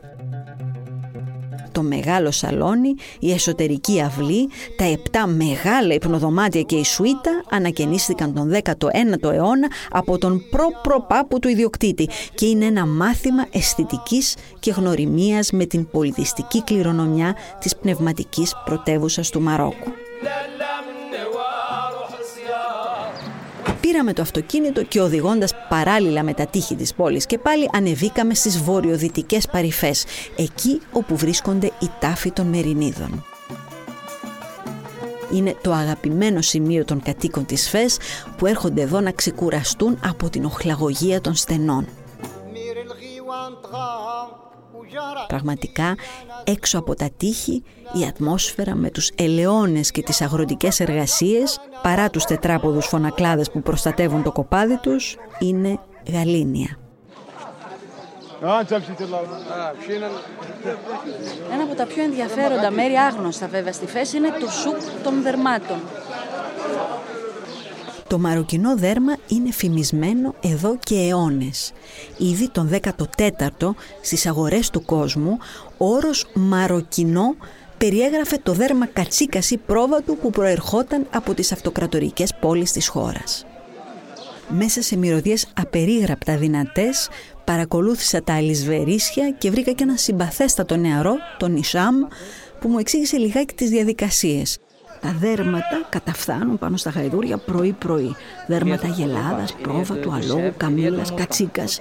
[1.78, 8.52] το μεγάλο σαλόνι, η εσωτερική αυλή, τα επτά μεγάλα υπνοδωμάτια και η σουίτα ανακαινίστηκαν τον
[8.64, 15.66] 19ο αιώνα από τον προ-προπάπου του ιδιοκτήτη και είναι ένα μάθημα αισθητικής και γνωριμίας με
[15.66, 20.07] την πολιτιστική κληρονομιά της πνευματικής πρωτεύουσας του Μαρόκου.
[23.98, 28.62] Πήραμε το αυτοκίνητο και οδηγώντας παράλληλα με τα τείχη της πόλης και πάλι ανεβήκαμε στις
[28.62, 30.06] βορειοδυτικές παρυφές,
[30.36, 33.26] εκεί όπου βρίσκονται οι τάφοι των Μερινίδων.
[35.34, 37.98] Είναι το αγαπημένο σημείο των κατοίκων της ΦΕΣ
[38.38, 41.88] που έρχονται εδώ να ξεκουραστούν από την οχλαγωγία των στενών.
[45.28, 45.96] Πραγματικά
[46.44, 52.24] έξω από τα τείχη η ατμόσφαιρα με τους ελαιώνες και τις αγροτικές εργασίες παρά τους
[52.24, 55.80] τετράποδους φωνακλάδες που προστατεύουν το κοπάδι τους είναι
[56.12, 56.78] γαλήνια.
[61.54, 65.78] Ένα από τα πιο ενδιαφέροντα μέρη άγνωστα βέβαια στη φέση είναι το σουπ των δερμάτων.
[68.08, 71.74] Το μαροκινό δέρμα είναι φημισμένο εδώ και αιώνες.
[72.18, 73.70] Ήδη τον 14ο
[74.02, 75.38] στις αγορές του κόσμου,
[75.78, 77.36] ο όρος μαροκινό
[77.78, 83.46] περιέγραφε το δέρμα κατσίκαση πρόβατου που προερχόταν από τις αυτοκρατορικές πόλεις της χώρας.
[84.50, 87.10] Μέσα σε μυρωδιές απερίγραπτα δυνατές
[87.44, 91.96] παρακολούθησα τα αλυσβερίσια και βρήκα και ένα συμπαθέστατο νεαρό, τον Ισάμ,
[92.60, 94.58] που μου εξήγησε λιγάκι τις διαδικασίες.
[95.02, 98.16] Τα δέρματα καταφθάνουν πάνω στα γαϊδούρια πρωί-πρωί.
[98.48, 101.80] Δέρματα γελάδας, πρόβατου, αλόγου, καμίλας, κατσίκας.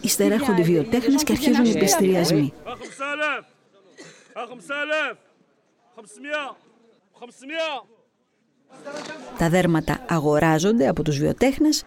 [0.00, 2.52] Ύστερα έρχονται οι βιοτέχνες και αρχίζουν οι πιστηριασμοί.
[9.38, 11.84] Τα δέρματα αγοράζονται από τους βιοτέχνες,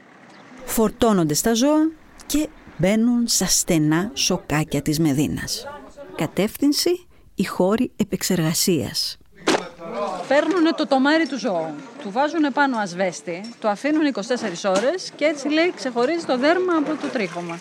[0.66, 1.92] φορτώνονται στα ζώα
[2.26, 5.68] και μπαίνουν στα στενά σοκάκια της Μεδίνας.
[6.16, 9.18] Κατεύθυνση η χώρη επεξεργασίας.
[10.27, 11.67] Παίρνουν το τομάρι του ζώου,
[12.01, 14.21] του βάζουν πάνω ασβέστη, το αφήνουν 24
[14.63, 17.60] ώρες και έτσι λέει ξεχωρίζει το δέρμα από το τρίχωμα.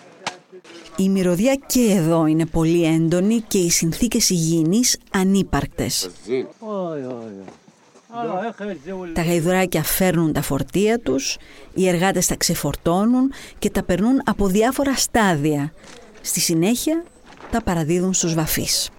[0.97, 6.11] Η μυρωδιά και εδώ είναι πολύ έντονη και οι συνθήκες υγιεινής ανύπαρκτες.
[9.13, 11.37] Τα γαϊδουράκια φέρνουν τα φορτία τους,
[11.75, 15.73] οι εργάτες τα ξεφορτώνουν και τα περνούν από διάφορα στάδια.
[16.21, 17.05] Στη συνέχεια
[17.51, 18.91] τα παραδίδουν στους βαφείς.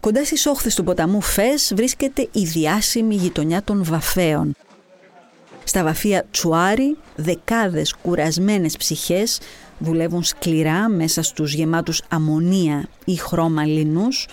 [0.00, 4.54] Κοντά στις όχθες του ποταμού Φες βρίσκεται η διάσημη γειτονιά των Βαφέων.
[5.64, 9.40] Στα βαφεία Τσουάρι, δεκάδες κουρασμένες ψυχές
[9.78, 14.26] δουλεύουν σκληρά μέσα στους γεμάτους αμμονία ή χρώμα λινούς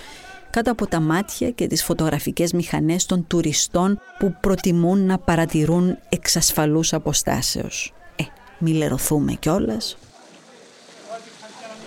[0.49, 6.93] κάτω από τα μάτια και τις φωτογραφικές μηχανές των τουριστών που προτιμούν να παρατηρούν εξασφαλούς
[6.93, 7.93] αποστάσεως.
[8.15, 8.23] Ε,
[8.59, 9.97] μη λερωθούμε κιόλας.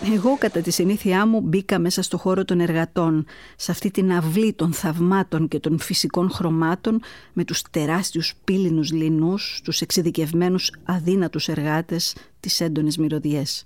[0.05, 4.53] Εγώ κατά τη συνήθειά μου μπήκα μέσα στο χώρο των εργατών, σε αυτή την αυλή
[4.53, 7.01] των θαυμάτων και των φυσικών χρωμάτων
[7.33, 13.65] με τους τεράστιους πύληνους λινούς, τους εξειδικευμένους αδύνατους εργάτες, τις έντονες μυρωδιές.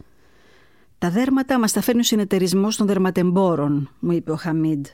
[0.99, 4.87] «Τα δέρματα μας τα φέρνει ο συνεταιρισμός των δερματεμπόρων», μου είπε ο Χαμίντ.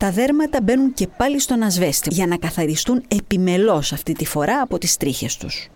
[0.00, 4.78] Τα δέρματα μπαίνουν και πάλι στον ασβέστη για να καθαριστούν επιμελώς αυτή τη φορά από
[4.78, 5.68] τις τρίχες τους.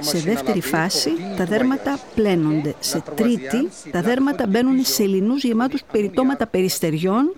[0.00, 2.74] Σε δεύτερη φάση τα δέρματα πλένονται.
[2.80, 7.34] Σε τρίτη τα δέρματα μπαίνουν σε λινούς γεμάτους περιτώματα περιστεριών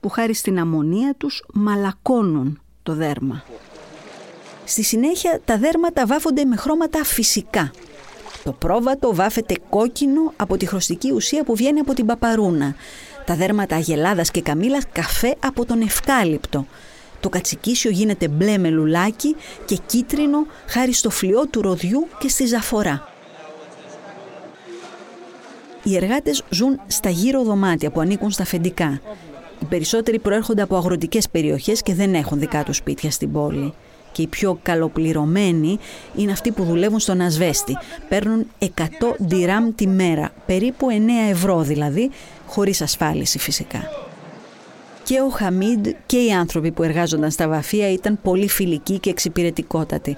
[0.00, 3.44] που χάρη στην αμμονία τους μαλακώνουν το δέρμα.
[4.64, 7.70] Στη συνέχεια τα δέρματα βάφονται με χρώματα φυσικά.
[8.44, 12.74] Το πρόβατο βάφεται κόκκινο από τη χρωστική ουσία που βγαίνει από την παπαρούνα
[13.30, 16.66] τα δέρματα αγελάδας και καμήλας καφέ από τον ευκάλυπτο.
[17.20, 22.46] Το κατσικίσιο γίνεται μπλε με λουλάκι και κίτρινο χάρη στο φλοιό του ροδιού και στη
[22.46, 23.08] ζαφορά.
[25.82, 29.00] Οι εργάτες ζουν στα γύρω δωμάτια που ανήκουν στα αφεντικά.
[29.60, 33.72] Οι περισσότεροι προέρχονται από αγροτικές περιοχές και δεν έχουν δικά τους σπίτια στην πόλη.
[34.12, 35.78] Και οι πιο καλοπληρωμένοι
[36.16, 37.78] είναι αυτοί που δουλεύουν στον ασβέστη.
[38.08, 38.66] Παίρνουν 100
[39.26, 42.10] ντυράμ τη μέρα, περίπου 9 ευρώ δηλαδή,
[42.50, 43.88] χωρίς ασφάλιση φυσικά.
[45.02, 50.16] Και ο Χαμίντ και οι άνθρωποι που εργάζονταν στα βαφεία ήταν πολύ φιλικοί και εξυπηρετικότατοι.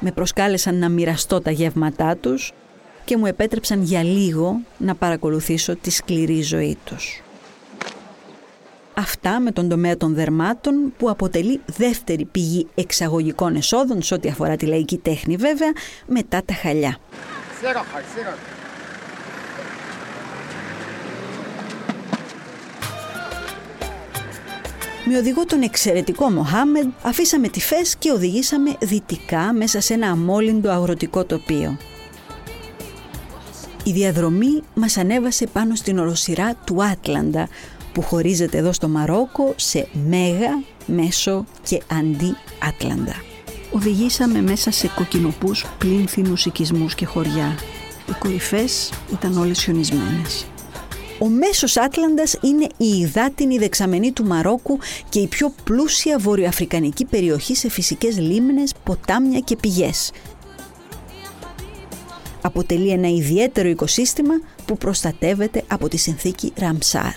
[0.00, 2.52] Με προσκάλεσαν να μοιραστώ τα γεύματά τους
[3.04, 7.22] και μου επέτρεψαν για λίγο να παρακολουθήσω τη σκληρή ζωή τους.
[8.94, 14.56] Αυτά με τον τομέα των δερμάτων που αποτελεί δεύτερη πηγή εξαγωγικών εσόδων σε ό,τι αφορά
[14.56, 15.72] τη λαϊκή τέχνη βέβαια
[16.06, 16.98] μετά τα χαλιά.
[25.10, 30.70] Με οδηγό τον εξαιρετικό Μοχάμεντ αφήσαμε τη Φες και οδηγήσαμε δυτικά μέσα σε ένα αμόλυντο
[30.70, 31.76] αγροτικό τοπίο.
[33.84, 37.48] Η διαδρομή μας ανέβασε πάνω στην οροσυρά του Άτλαντα
[37.92, 42.36] που χωρίζεται εδώ στο Μαρόκο σε Μέγα, Μέσο και Αντί
[42.68, 43.14] Άτλαντα.
[43.72, 47.58] Οδηγήσαμε μέσα σε κοκκινοπούς πλήνθινους οικισμούς και χωριά.
[48.08, 50.46] Οι κορυφές ήταν όλες χιονισμένες.
[51.18, 54.78] Ο μέσος Άτλαντας είναι η υδάτινη δεξαμενή του Μαρόκου
[55.08, 60.12] και η πιο πλούσια βορειοαφρικανική περιοχή σε φυσικές λίμνες, ποτάμια και πηγές.
[62.42, 64.34] Αποτελεί ένα ιδιαίτερο οικοσύστημα
[64.66, 67.12] που προστατεύεται από τη συνθήκη Ραμσάρ.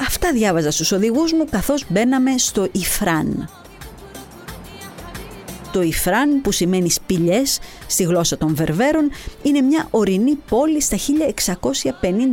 [0.00, 3.59] Αυτά διάβαζα στους οδηγούς μου καθώς μπαίναμε στο Ιφράν.
[5.72, 9.10] Το Ιφράν που σημαίνει σπηλιές στη γλώσσα των Βερβέρων
[9.42, 11.00] είναι μια ορεινή πόλη στα 1650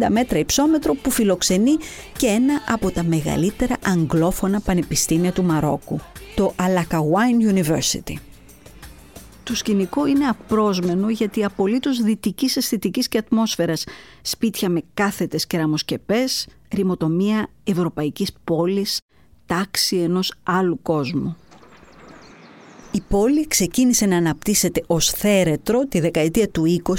[0.10, 1.78] μέτρα υψόμετρο που φιλοξενεί
[2.18, 6.00] και ένα από τα μεγαλύτερα αγγλόφωνα πανεπιστήμια του Μαρόκου,
[6.36, 8.14] το Alakawain University.
[9.44, 13.84] Το σκηνικό είναι απρόσμενο γιατί απολύτως δυτικής αισθητικής και ατμόσφαιρας.
[14.22, 19.00] Σπίτια με κάθετες κεραμοσκεπές, ρημοτομία ευρωπαϊκής πόλης,
[19.46, 21.38] τάξη ενός άλλου κόσμου.
[22.98, 26.92] Η πόλη ξεκίνησε να αναπτύσσεται ως θέρετρο τη δεκαετία του 20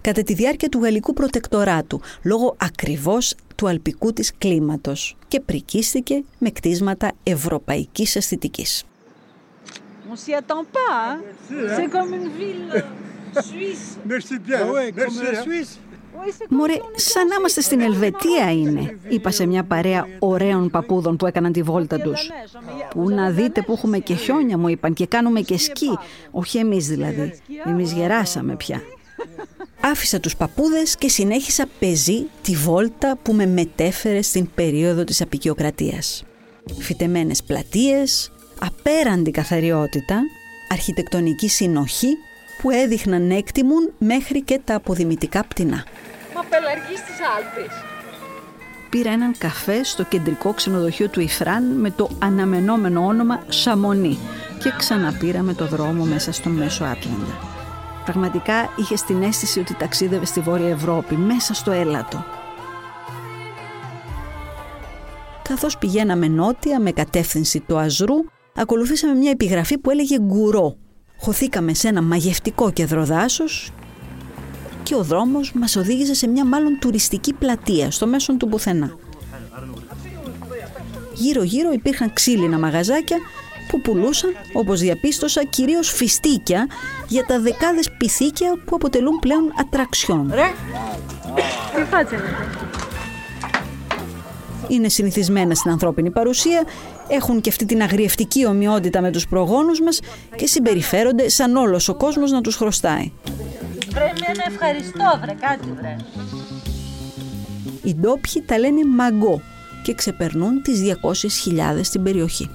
[0.00, 6.50] κατά τη διάρκεια του γαλλικού προτεκτοράτου λόγω ακριβώς του αλπικού της κλίματος και πρικίστηκε με
[6.50, 8.84] κτίσματα ευρωπαϊκής αισθητικής.
[10.10, 11.18] On s'y attend pas, hein
[11.76, 12.66] C'est comme une ville
[13.50, 13.86] suisse.
[14.12, 14.60] Merci bien.
[14.66, 15.72] Ah ouais, comme la Suisse.
[16.48, 21.52] Μωρέ, σαν να είμαστε στην Ελβετία είναι, είπα σε μια παρέα ωραίων παππούδων που έκαναν
[21.52, 22.30] τη βόλτα τους.
[22.90, 25.98] Που να δείτε που έχουμε και χιόνια μου είπαν και κάνουμε και σκι.
[26.30, 28.82] Όχι εμείς δηλαδή, εμείς γεράσαμε πια.
[29.80, 36.24] Άφησα τους παππούδες και συνέχισα πεζή τη βόλτα που με μετέφερε στην περίοδο της απεικιοκρατίας.
[36.78, 40.20] Φυτεμένες πλατείες, απέραντη καθαριότητα,
[40.68, 42.16] αρχιτεκτονική συνοχή
[42.62, 45.84] που έδειχναν έκτιμουν μέχρι και τα αποδημητικά πτηνά.
[46.72, 47.72] Μα πελαργεί στις Άλπες.
[48.90, 54.18] Πήρα έναν καφέ στο κεντρικό ξενοδοχείο του Ιφράν με το αναμενόμενο όνομα Σαμονί
[54.58, 57.38] και ξαναπήραμε το δρόμο μέσα στον Μέσο Άτλαντα.
[58.04, 62.24] Πραγματικά είχε την αίσθηση ότι ταξίδευε στη Βόρεια Ευρώπη, μέσα στο έλατο.
[65.42, 68.16] Καθώς πηγαίναμε νότια με κατεύθυνση του Αζρού,
[68.54, 70.76] ακολουθήσαμε μια επιγραφή που έλεγε «Γκουρό»,
[71.18, 73.72] χωθήκαμε σε ένα μαγευτικό κέντρο δάσος
[74.82, 78.96] και ο δρόμος μας οδήγησε σε μια μάλλον τουριστική πλατεία στο μέσον του πουθενά.
[81.14, 83.16] Γύρω-γύρω υπήρχαν ξύλινα μαγαζάκια
[83.68, 86.66] που πουλούσαν, όπως διαπίστωσα, κυρίως φιστίκια
[87.08, 90.32] για τα δεκάδες πυθίκια που αποτελούν πλέον ατραξιόν.
[94.68, 96.64] είναι συνηθισμένα στην ανθρώπινη παρουσία,
[97.08, 100.00] έχουν και αυτή την αγριευτική ομοιότητα με τους προγόνους μας
[100.36, 103.12] και συμπεριφέρονται σαν όλος ο κόσμος να τους χρωστάει.
[103.92, 105.96] Βρε, ένα ευχαριστώ, βρε, κάτι βρε.
[107.82, 109.40] Οι ντόπιοι τα λένε μαγκό
[109.82, 112.50] και ξεπερνούν τις 200.000 στην περιοχή.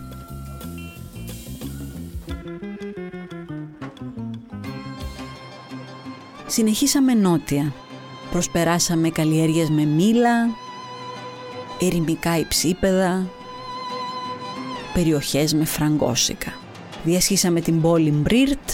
[6.47, 7.73] Συνεχίσαμε νότια.
[8.32, 10.50] Προσπεράσαμε καλλιέργειες με μήλα,
[11.82, 13.28] ερημικά υψίπεδα,
[14.93, 16.54] περιοχές με φραγκόσικα.
[17.04, 18.69] Διασχίσαμε την πόλη Μπρίρτ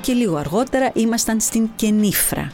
[0.00, 2.52] και λίγο αργότερα ήμασταν στην Κενίφρα.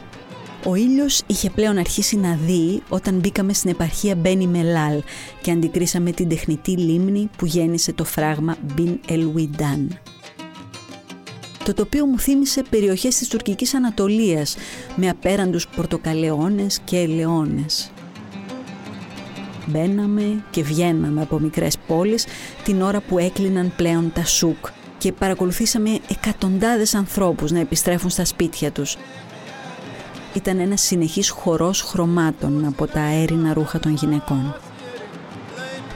[0.66, 5.02] Ο ήλιος είχε πλέον αρχίσει να δει όταν μπήκαμε στην επαρχία Μπένι Μελάλ
[5.42, 9.98] και αντικρίσαμε την τεχνητή λίμνη που γέννησε το φράγμα Μπιν Ελουιντάν.
[11.64, 14.56] Το τοπίο μου θύμισε περιοχές της τουρκικής Ανατολίας
[14.96, 17.90] με απέραντους πορτοκαλαιώνες και ελαιώνες.
[19.66, 22.26] Μπαίναμε και βγαίναμε από μικρές πόλεις
[22.64, 24.66] την ώρα που έκλειναν πλέον τα σούκ
[25.04, 28.96] και παρακολουθήσαμε εκατοντάδες ανθρώπους να επιστρέφουν στα σπίτια τους.
[30.34, 34.56] Ήταν ένας συνεχής χορός χρωμάτων από τα αέρινα ρούχα των γυναικών.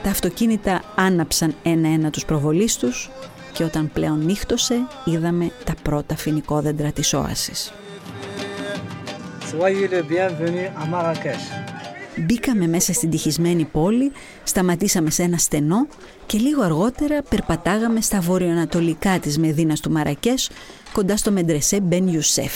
[0.03, 3.09] Τα αυτοκίνητα άναψαν ένα-ένα τους προβολείς τους
[3.53, 7.71] και όταν πλέον νύχτωσε είδαμε τα πρώτα φοινικόδεντρα της όασης.
[9.51, 11.68] Soyez le bienvenu à Marrakech.
[12.19, 14.11] Μπήκαμε μέσα στην τυχισμένη πόλη,
[14.43, 15.87] σταματήσαμε σε ένα στενό
[16.25, 20.49] και λίγο αργότερα περπατάγαμε στα βορειοανατολικά της Μεδίνας του Μαρακές,
[20.93, 22.53] κοντά στο Μεντρεσέ Μπεν Ιουσέφ.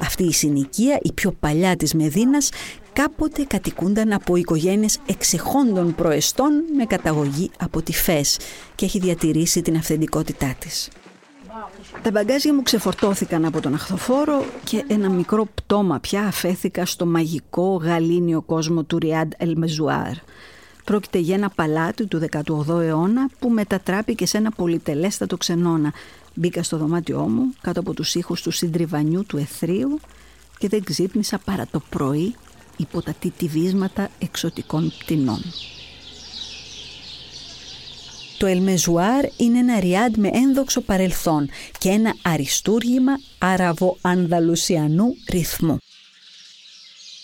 [0.00, 2.50] Αυτή η συνοικία, η πιο παλιά της Μεδίνας,
[2.92, 8.38] κάποτε κατοικούνταν από οικογένειες εξεχόντων προεστών με καταγωγή από τη ΦΕΣ
[8.74, 10.88] και έχει διατηρήσει την αυθεντικότητά της.
[12.02, 17.80] Τα μπαγκάζια μου ξεφορτώθηκαν από τον αχθοφόρο και ένα μικρό πτώμα πια αφέθηκα στο μαγικό
[17.82, 20.14] γαλήνιο κόσμο του Ριάντ Ελμεζουάρ.
[20.84, 25.92] Πρόκειται για ένα παλάτι του 18ου αιώνα που μετατράπηκε σε ένα πολυτελέστατο ξενώνα.
[26.34, 30.00] Μπήκα στο δωμάτιό μου κάτω από τους ήχους του συντριβανιού του εθρίου
[30.58, 32.34] και δεν ξύπνησα παρά το πρωί
[32.76, 35.40] υπό τα τιτιβίσματα εξωτικών πτηνών.
[38.38, 45.78] Το Ελμεζουάρ είναι ένα ριάντ με ένδοξο παρελθόν και ένα αριστούργημα αραβο-ανδαλουσιανού ρυθμού.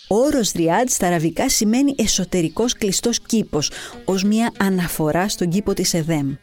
[0.08, 3.70] Ο όρος Ριάντ στα αραβικά σημαίνει εσωτερικός κλειστός κήπος,
[4.04, 6.34] ως μια αναφορά στον κήπο της Εδέμ.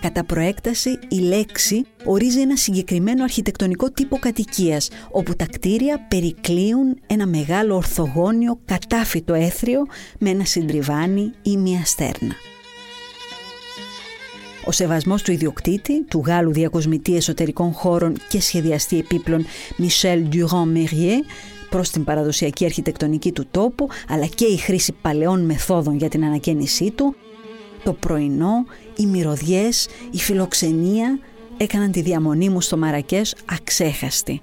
[0.00, 7.26] Κατά προέκταση, η λέξη ορίζει ένα συγκεκριμένο αρχιτεκτονικό τύπο κατοικίας, όπου τα κτίρια περικλείουν ένα
[7.26, 9.86] μεγάλο ορθογώνιο κατάφυτο έθριο
[10.18, 12.34] με ένα συντριβάνι ή μια στέρνα.
[14.64, 19.44] Ο σεβασμός του ιδιοκτήτη, του Γάλλου διακοσμητή εσωτερικών χώρων και σχεδιαστή επίπλων
[19.78, 21.24] Michel Durand Mérier,
[21.70, 26.90] προς την παραδοσιακή αρχιτεκτονική του τόπου, αλλά και η χρήση παλαιών μεθόδων για την ανακαίνισή
[26.90, 27.14] του,
[27.84, 28.64] το πρωινό,
[28.96, 31.18] οι μυρωδιές, η φιλοξενία
[31.56, 34.40] έκαναν τη διαμονή μου στο Μαρακές αξέχαστη.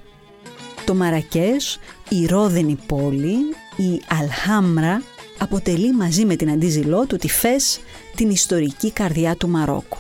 [0.86, 1.80] Το Μαρακές,
[2.10, 3.36] η ρόδινη πόλη,
[3.78, 5.02] η Αλχάμρα,
[5.40, 7.80] αποτελεί μαζί με την αντίζηλό του τη Φες
[8.16, 9.98] την ιστορική καρδιά του Μαρόκου.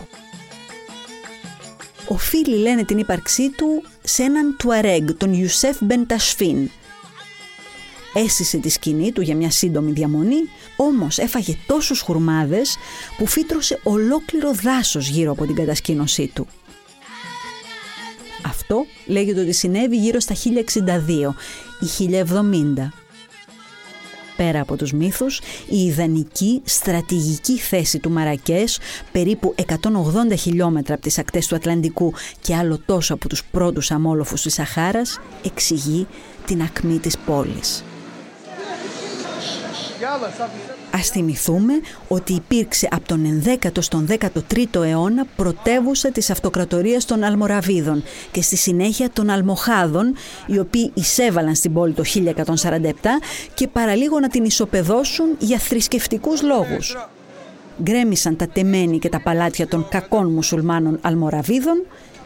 [2.08, 6.69] Οφείλει λένε την ύπαρξή του σε έναν Τουαρέγ, τον Ιουσέφ Μπεντασφίν.
[8.13, 12.78] Έσυσε τη σκηνή του για μια σύντομη διαμονή, όμως έφαγε τόσους χουρμάδες
[13.17, 16.47] που φύτρωσε ολόκληρο δάσος γύρω από την κατασκήνωσή του.
[18.45, 21.36] Αυτό λέγεται ότι συνέβη γύρω στα 1062
[21.80, 22.89] ή 1070
[24.43, 28.80] πέρα από τους μύθους, η ιδανική στρατηγική θέση του Μαρακές,
[29.12, 29.56] περίπου
[30.32, 34.54] 180 χιλιόμετρα από τις ακτές του Ατλαντικού και άλλο τόσο από τους πρώτους αμόλοφους της
[34.54, 36.08] Σαχάρας, εξηγεί
[36.45, 37.84] την ακμή της πόλης.
[40.91, 41.73] Ας θυμηθούμε
[42.08, 48.56] ότι υπήρξε από τον 11ο στον 13ο αιώνα πρωτεύουσα της αυτοκρατορίας των Αλμοραβίδων και στη
[48.56, 50.15] συνέχεια των Αλμοχάδων,
[50.47, 52.82] οι οποίοι εισέβαλαν στην πόλη το 1147
[53.54, 56.97] και παραλίγο να την ισοπεδώσουν για θρησκευτικούς λόγους.
[57.84, 61.86] Γκρέμισαν τα τεμένη και τα παλάτια των κακών μουσουλμάνων Αλμοραβίδων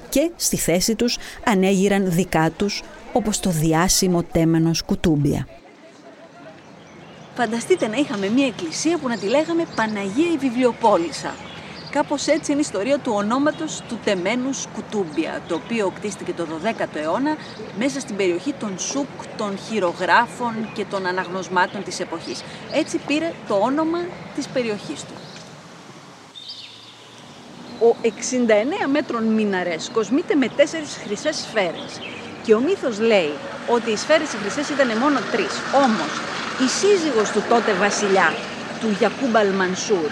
[0.10, 2.84] και στη θέση τους ανέγυραν δικά τους
[3.14, 5.48] όπως το διάσημο τέμενος Κουτούμπια.
[7.36, 11.36] Φανταστείτε να είχαμε μια εκκλησία που να τη λέγαμε Παναγία η Βιβλιοπόλησα.
[11.92, 16.86] Κάπως έτσι είναι η ιστορία του ονόματος του τεμένου Κουτούμπια, το οποίο κτίστηκε το 12ο
[16.94, 17.36] αιώνα
[17.78, 19.08] μέσα στην περιοχή των σουκ,
[19.38, 22.44] των χειρογράφων και των αναγνωσμάτων της εποχής.
[22.72, 24.00] Έτσι πήρε το όνομα
[24.36, 25.14] της περιοχής του.
[27.80, 32.00] Ο 69 μέτρων μιναρές κοσμείται με τέσσερις χρυσές σφαίρες
[32.44, 33.34] και ο μύθος λέει
[33.68, 35.52] ότι οι σφαίρες οι χρυσές ήταν μόνο τρεις.
[35.76, 38.34] Όμως η σύζυγος του τότε βασιλιά,
[38.80, 40.10] του Γιακούμπ Αλμανσούρ,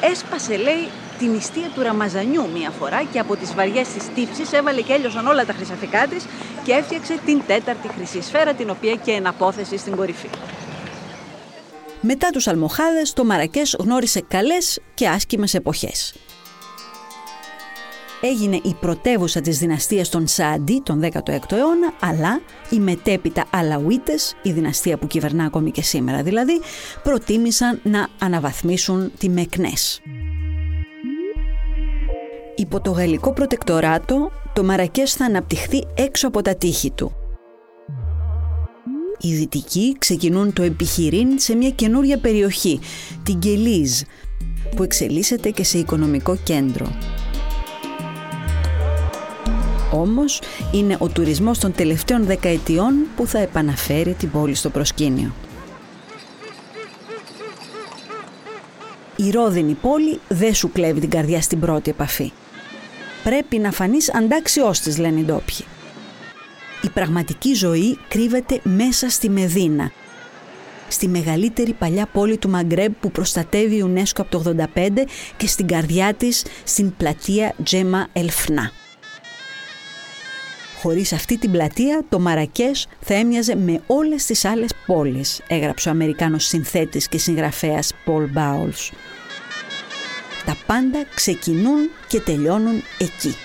[0.00, 0.88] έσπασε λέει
[1.18, 5.26] την νηστεία του Ραμαζανιού μία φορά και από τις βαριές της τύψης έβαλε και έλειωσαν
[5.26, 6.24] όλα τα χρυσαφικά της
[6.64, 10.28] και έφτιαξε την τέταρτη χρυσή σφαίρα την οποία και εναπόθεση στην κορυφή.
[12.00, 16.14] Μετά τους Αλμοχάδες, το Μαρακές γνώρισε καλές και άσκημες εποχές.
[18.22, 22.40] Έγινε η πρωτεύουσα της δυναστείας των Σααντί τον 16ο αιώνα, αλλά
[22.70, 26.60] οι μετέπειτα Αλαουίτες, η δυναστεία που κυβερνά ακόμη και σήμερα δηλαδή,
[27.02, 30.00] προτίμησαν να αναβαθμίσουν τη Μεκνές.
[32.56, 37.12] Υπό το γαλλικό προτεκτοράτο, το Μαρακές θα αναπτυχθεί έξω από τα τείχη του.
[39.20, 42.80] Οι δυτικοί ξεκινούν το επιχειρήν σε μια καινούρια περιοχή,
[43.22, 44.00] την Γκελίζ,
[44.76, 46.86] που εξελίσσεται και σε οικονομικό κέντρο.
[49.92, 50.40] Όμως
[50.72, 55.32] είναι ο τουρισμός των τελευταίων δεκαετιών που θα επαναφέρει την πόλη στο προσκήνιο.
[59.16, 62.32] Η ρόδινη πόλη δεν σου κλέβει την καρδιά στην πρώτη επαφή.
[63.24, 65.64] Πρέπει να φανείς αντάξιός της, λένε οι ντόπιοι.
[66.82, 69.92] Η πραγματική ζωή κρύβεται μέσα στη Μεδίνα,
[70.88, 74.88] στη μεγαλύτερη παλιά πόλη του Μαγκρέμπ που προστατεύει η UNESCO από το 85
[75.36, 78.79] και στην καρδιά της στην πλατεία Τζέμα Ελφνά.
[80.82, 85.92] Χωρίς αυτή την πλατεία, το Μαρακές θα έμοιαζε με όλες τις άλλες πόλεις, έγραψε ο
[85.92, 88.92] Αμερικάνος συνθέτης και συγγραφέας Paul Bowles.
[90.46, 93.36] Τα πάντα ξεκινούν και τελειώνουν εκεί.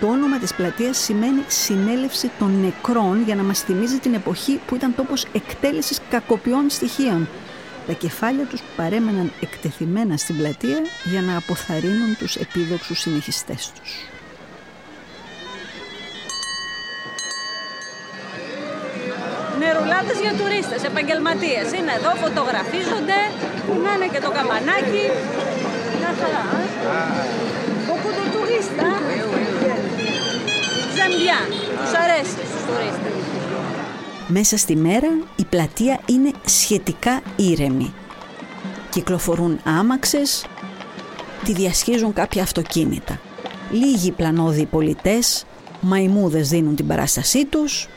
[0.00, 4.74] Το όνομα της πλατείας σημαίνει συνέλευση των νεκρών για να μας θυμίζει την εποχή που
[4.74, 7.28] ήταν τόπος εκτέλεσης κακοποιών στοιχείων.
[7.86, 14.19] Τα κεφάλια τους παρέμεναν εκτεθειμένα στην πλατεία για να αποθαρρύνουν τους επίδοξους συνεχιστές τους.
[19.62, 21.66] Νερουλάδες για τουρίστες, επαγγελματίες.
[21.76, 23.18] Είναι εδώ, φωτογραφίζονται,
[23.66, 25.04] κουνάνε και το καμπανάκι.
[25.98, 26.44] Μια χαρά,
[27.88, 28.92] Beaucoup de touristes,
[31.80, 33.12] τους αρέσει στους τουρίστες.
[34.26, 37.94] Μέσα στη μέρα η πλατεία είναι σχετικά ήρεμη.
[38.90, 40.46] Κυκλοφορούν άμαξες,
[41.44, 43.20] τη διασχίζουν κάποια αυτοκίνητα.
[43.70, 45.44] Λίγοι πλανόδιοι πολιτές,
[45.80, 47.88] μαϊμούδες δίνουν την παράστασή τους,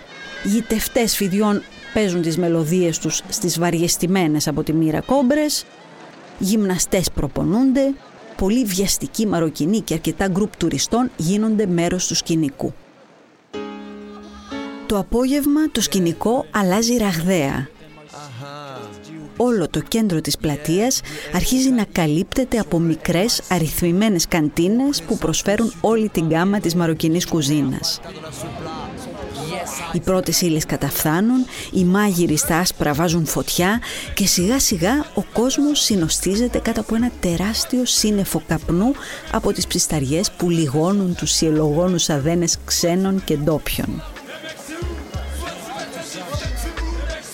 [0.43, 1.61] γητευτές φιδιών
[1.93, 5.65] παίζουν τις μελωδίες τους στις βαριεστημένες από τη μοίρα κόμπρες,
[6.39, 7.93] γυμναστές προπονούνται,
[8.37, 12.73] πολύ βιαστικοί Μαροκινοί και αρκετά γκρουπ τουριστών γίνονται μέρος του σκηνικού.
[14.85, 17.67] Το απόγευμα το σκηνικό αλλάζει ραγδαία.
[19.37, 21.01] Όλο το κέντρο της πλατείας
[21.33, 27.99] αρχίζει να καλύπτεται από μικρές αριθμημένες καντίνες που προσφέρουν όλη την γάμα της μαροκινής κουζίνας.
[29.91, 33.81] Οι πρώτες ύλες καταφθάνουν, οι μάγειροι στα άσπρα βάζουν φωτιά
[34.13, 38.91] και σιγά σιγά ο κόσμος συνοστίζεται κάτω από ένα τεράστιο σύννεφο καπνού
[39.31, 44.03] από τις ψισταριές που λιγώνουν τους συλλογόνους αδένες ξένων και ντόπιων.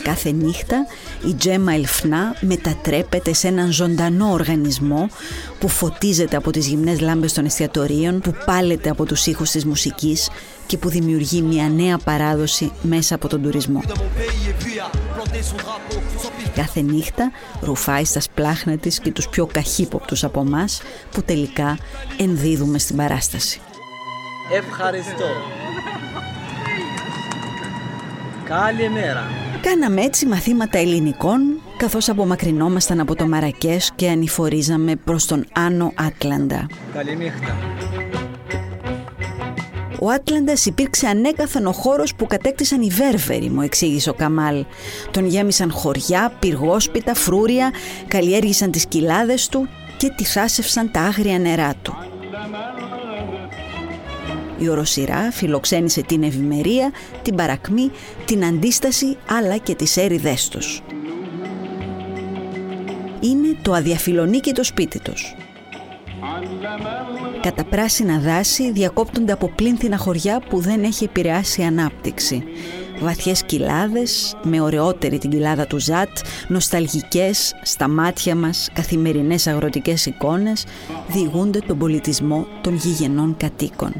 [0.03, 0.85] Κάθε νύχτα
[1.27, 5.09] η Τζέμα Ελφνά μετατρέπεται σε έναν ζωντανό οργανισμό
[5.59, 10.29] που φωτίζεται από τις γυμνές λάμπες των εστιατορίων, που πάλεται από τους ήχους της μουσικής
[10.69, 13.81] και που δημιουργεί μια νέα παράδοση μέσα από τον τουρισμό.
[16.55, 21.77] Κάθε νύχτα ρουφάει στα σπλάχνα της και τους πιο καχύποπτους από εμάς που τελικά
[22.17, 23.59] ενδίδουμε στην παράσταση.
[24.53, 25.25] Ευχαριστώ.
[28.43, 29.27] Καλημέρα.
[29.61, 31.39] Κάναμε έτσι μαθήματα ελληνικών
[31.77, 36.67] καθώς απομακρυνόμασταν από το Μαρακές και ανηφορίζαμε προς τον Άνω Άτλαντα.
[36.93, 37.57] Καληνύχτα.
[40.01, 44.65] Ο Άτλαντας υπήρξε ανέκαθεν ο χώρος που κατέκτησαν οι Βέρβεροι, μου εξήγησε ο Καμάλ.
[45.11, 47.71] Τον γέμισαν χωριά, πυργόσπιτα, φρούρια,
[48.07, 51.97] καλλιέργησαν τις κοιλάδες του και τυθάσευσαν τα άγρια νερά του.
[54.57, 56.91] Η οροσυρά φιλοξένησε την ευημερία,
[57.21, 57.91] την παρακμή,
[58.25, 60.81] την αντίσταση αλλά και τις έρηδές τους.
[63.19, 65.35] Είναι το αδιαφιλονίκητο σπίτι τους.
[67.41, 72.43] Κατά πράσινα δάση διακόπτονται από πλήνθυνα χωριά που δεν έχει επηρεάσει ανάπτυξη.
[72.99, 76.09] Βαθιές κοιλάδες, με ωραιότερη την κοιλάδα του Ζάτ,
[76.47, 80.65] νοσταλγικές, στα μάτια μας, καθημερινές αγροτικές εικόνες,
[81.07, 83.93] διηγούνται τον πολιτισμό των γηγενών κατοίκων.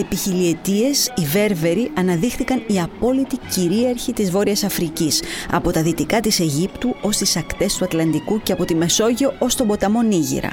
[0.00, 6.40] Επί χιλιετίες οι Βέρβεροι αναδείχθηκαν οι απόλυτοι κυρίαρχοι της Βόρειας Αφρικής, από τα δυτικά της
[6.40, 10.50] Αιγύπτου ως τις ακτές του Ατλαντικού και από τη Μεσόγειο ως τον ποταμό Νίγηρα.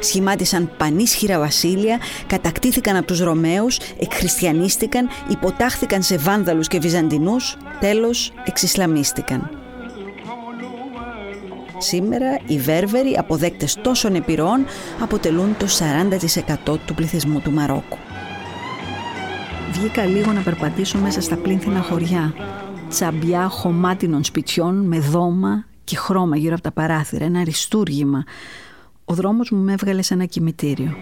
[0.00, 9.63] σχημάτισαν πανίσχυρα βασίλεια, κατακτήθηκαν από τους Ρωμαίους, εκχριστιανίστηκαν, υποτάχθηκαν σε Βάνδαλους και Βυζαντινούς, τέλος εξισλαμίστηκαν.
[11.86, 14.64] Σήμερα οι Βέρβεροι, αποδέκτες τόσων επιρροών,
[15.00, 15.66] αποτελούν το
[16.66, 17.96] 40% του πληθυσμού του Μαρόκου.
[19.72, 22.34] Βγήκα λίγο να περπατήσω μέσα στα πλήνθυνα χωριά.
[22.88, 28.24] Τσαμπιά χωμάτινων σπιτιών με δώμα και χρώμα γύρω από τα παράθυρα, ένα αριστούργημα.
[29.04, 30.96] Ο δρόμος μου με έβγαλε σε ένα κημητήριο.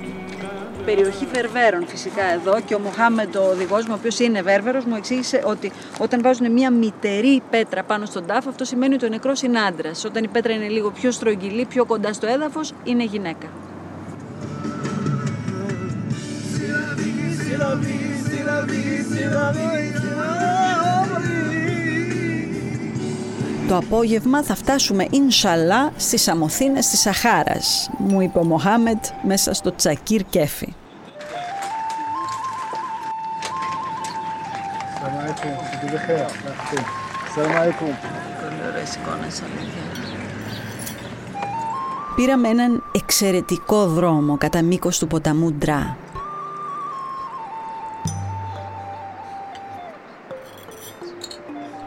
[0.85, 4.97] Περιοχή Βερβέρων φυσικά εδώ και ο Μοχάμεντ, ο οδηγός μου, ο οποίος είναι Βέρβερος, μου
[4.97, 9.43] εξήγησε ότι όταν βάζουν μια μητερή πέτρα πάνω στον τάφο, αυτό σημαίνει ότι ο νεκρός
[9.43, 10.05] είναι άντρας.
[10.05, 13.47] Όταν η πέτρα είναι λίγο πιο στρογγυλή, πιο κοντά στο έδαφος, είναι γυναίκα.
[23.73, 29.75] Το απόγευμα θα φτάσουμε ίνσαλα στις αμοθήνες της Σαχάρας, μου είπε ο Μοχάμετ μέσα στο
[29.75, 30.75] τσακίρ κέφι.
[42.17, 45.97] Πήραμε έναν εξαιρετικό δρόμο κατά μήκος του ποταμού Ντρά.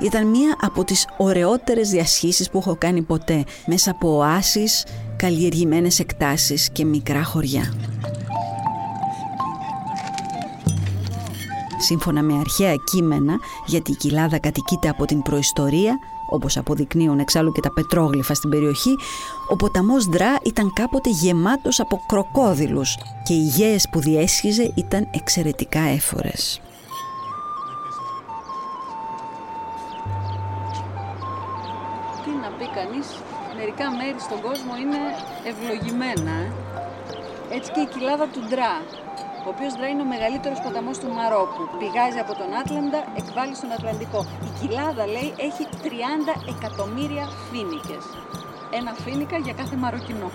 [0.06, 4.86] Ήταν μία από τις ωραιότερες διασχίσεις που έχω κάνει ποτέ, μέσα από οάσεις,
[5.16, 7.74] καλλιεργημένες εκτάσεις και μικρά χωριά.
[11.78, 16.00] Σύμφωνα με αρχαία κείμενα, γιατί η κοιλάδα κατοικείται από την προϊστορία,
[16.30, 18.96] όπως αποδεικνύουν εξάλλου και τα πετρόγλυφα στην περιοχή,
[19.50, 25.80] ο ποταμός Δρά ήταν κάποτε γεμάτος από κροκόδιλους και οι γέες που διέσχιζε ήταν εξαιρετικά
[25.80, 26.60] έφορες.
[33.60, 35.02] Μερικά μέρη στον κόσμο είναι
[35.52, 36.36] ευλογημένα.
[36.44, 37.56] Ε.
[37.56, 38.74] Έτσι και η κοιλάδα του Ντρά,
[39.46, 41.64] ο οποίος Ντρά είναι ο μεγαλύτερος ποταμός του Μαρόκου.
[41.80, 44.22] Πηγάζει από τον Άτλαντα, εκβάλλει στον Ατλαντικό.
[44.48, 48.04] Η κοιλάδα, λέει, έχει 30 εκατομμύρια φίνικες.
[48.80, 50.30] Ένα φίνικα για κάθε Μαροκινό.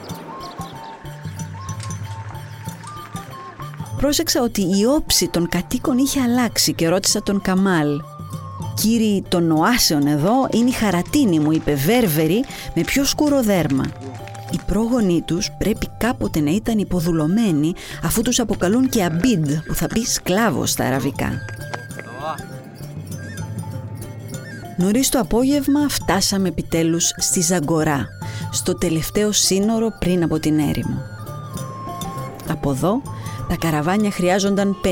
[4.01, 7.91] Πρόσεξα ότι η όψη των κατοίκων είχε αλλάξει και ρώτησα τον Καμάλ
[8.83, 13.85] κύριοι των οάσεων εδώ είναι η χαρατίνη μου, είπε Βέρβερη με πιο σκούρο δέρμα.
[14.53, 17.74] Οι πρόγονοί τους πρέπει κάποτε να ήταν υποδουλωμένοι
[18.05, 21.31] αφού τους αποκαλούν και αμπίντ που θα πει σκλάβος στα αραβικά.
[24.76, 28.07] Νωρίς το απόγευμα φτάσαμε επιτέλους στη Ζαγκορά,
[28.51, 31.03] στο τελευταίο σύνορο πριν από την έρημο.
[32.49, 33.03] Από εδώ
[33.51, 34.88] τα καραβάνια χρειάζονταν 52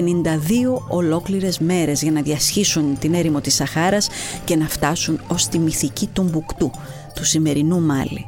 [0.88, 4.09] ολόκληρες μέρες για να διασχίσουν την έρημο της Σαχάρας
[4.44, 6.70] και να φτάσουν ως τη μυθική του Μπουκτού,
[7.14, 8.26] του σημερινού Μάλι.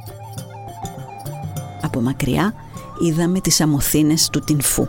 [1.83, 2.55] Από μακριά
[3.05, 4.87] είδαμε τις αμοθήνες του Τινφού.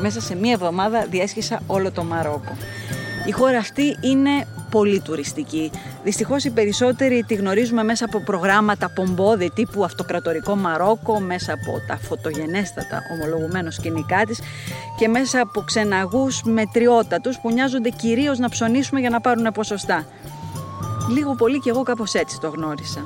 [0.00, 2.56] Μέσα σε μία εβδομάδα διέσχισα όλο το Μαρόκο.
[3.28, 4.46] Η χώρα αυτή είναι
[4.76, 5.70] πολύ τουριστική.
[6.04, 11.96] Δυστυχώς οι περισσότεροι τη γνωρίζουμε μέσα από προγράμματα πομπόδι τύπου αυτοκρατορικό Μαρόκο, μέσα από τα
[11.96, 14.40] φωτογενέστατα ομολογουμένως σκηνικά της
[14.98, 20.06] και μέσα από ξεναγούς μετριότατους που νοιάζονται κυρίως να ψωνίσουμε για να πάρουν ποσοστά.
[21.10, 23.00] Λίγο πολύ και εγώ κάπως έτσι το γνώρισα.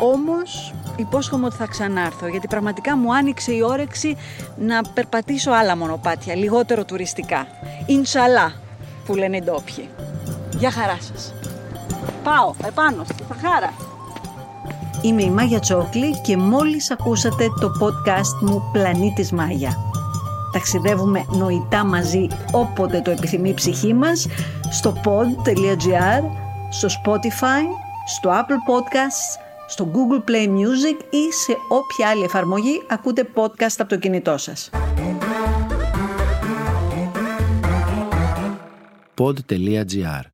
[0.00, 4.16] Όμως υπόσχομαι ότι θα ξανάρθω γιατί πραγματικά μου άνοιξε η όρεξη
[4.58, 7.46] να περπατήσω άλλα μονοπάτια, λιγότερο τουριστικά.
[7.86, 8.52] Ινσαλά
[9.06, 9.88] που λένε οι ντόπιοι.
[10.58, 11.34] Γεια χαρά σας.
[12.24, 13.72] Πάω επάνω στη Σαχάρα.
[15.02, 19.76] Είμαι η Μάγια Τσόκλη και μόλις ακούσατε το podcast μου «Πλανήτης Μάγια».
[20.52, 24.26] Ταξιδεύουμε νοητά μαζί όποτε το επιθυμεί η ψυχή μας
[24.70, 26.22] στο pod.gr,
[26.70, 27.64] στο Spotify,
[28.06, 33.88] στο Apple Podcasts, στο Google Play Music ή σε όποια άλλη εφαρμογή ακούτε podcast από
[33.88, 34.70] το κινητό σας.
[39.18, 40.33] pod.gr.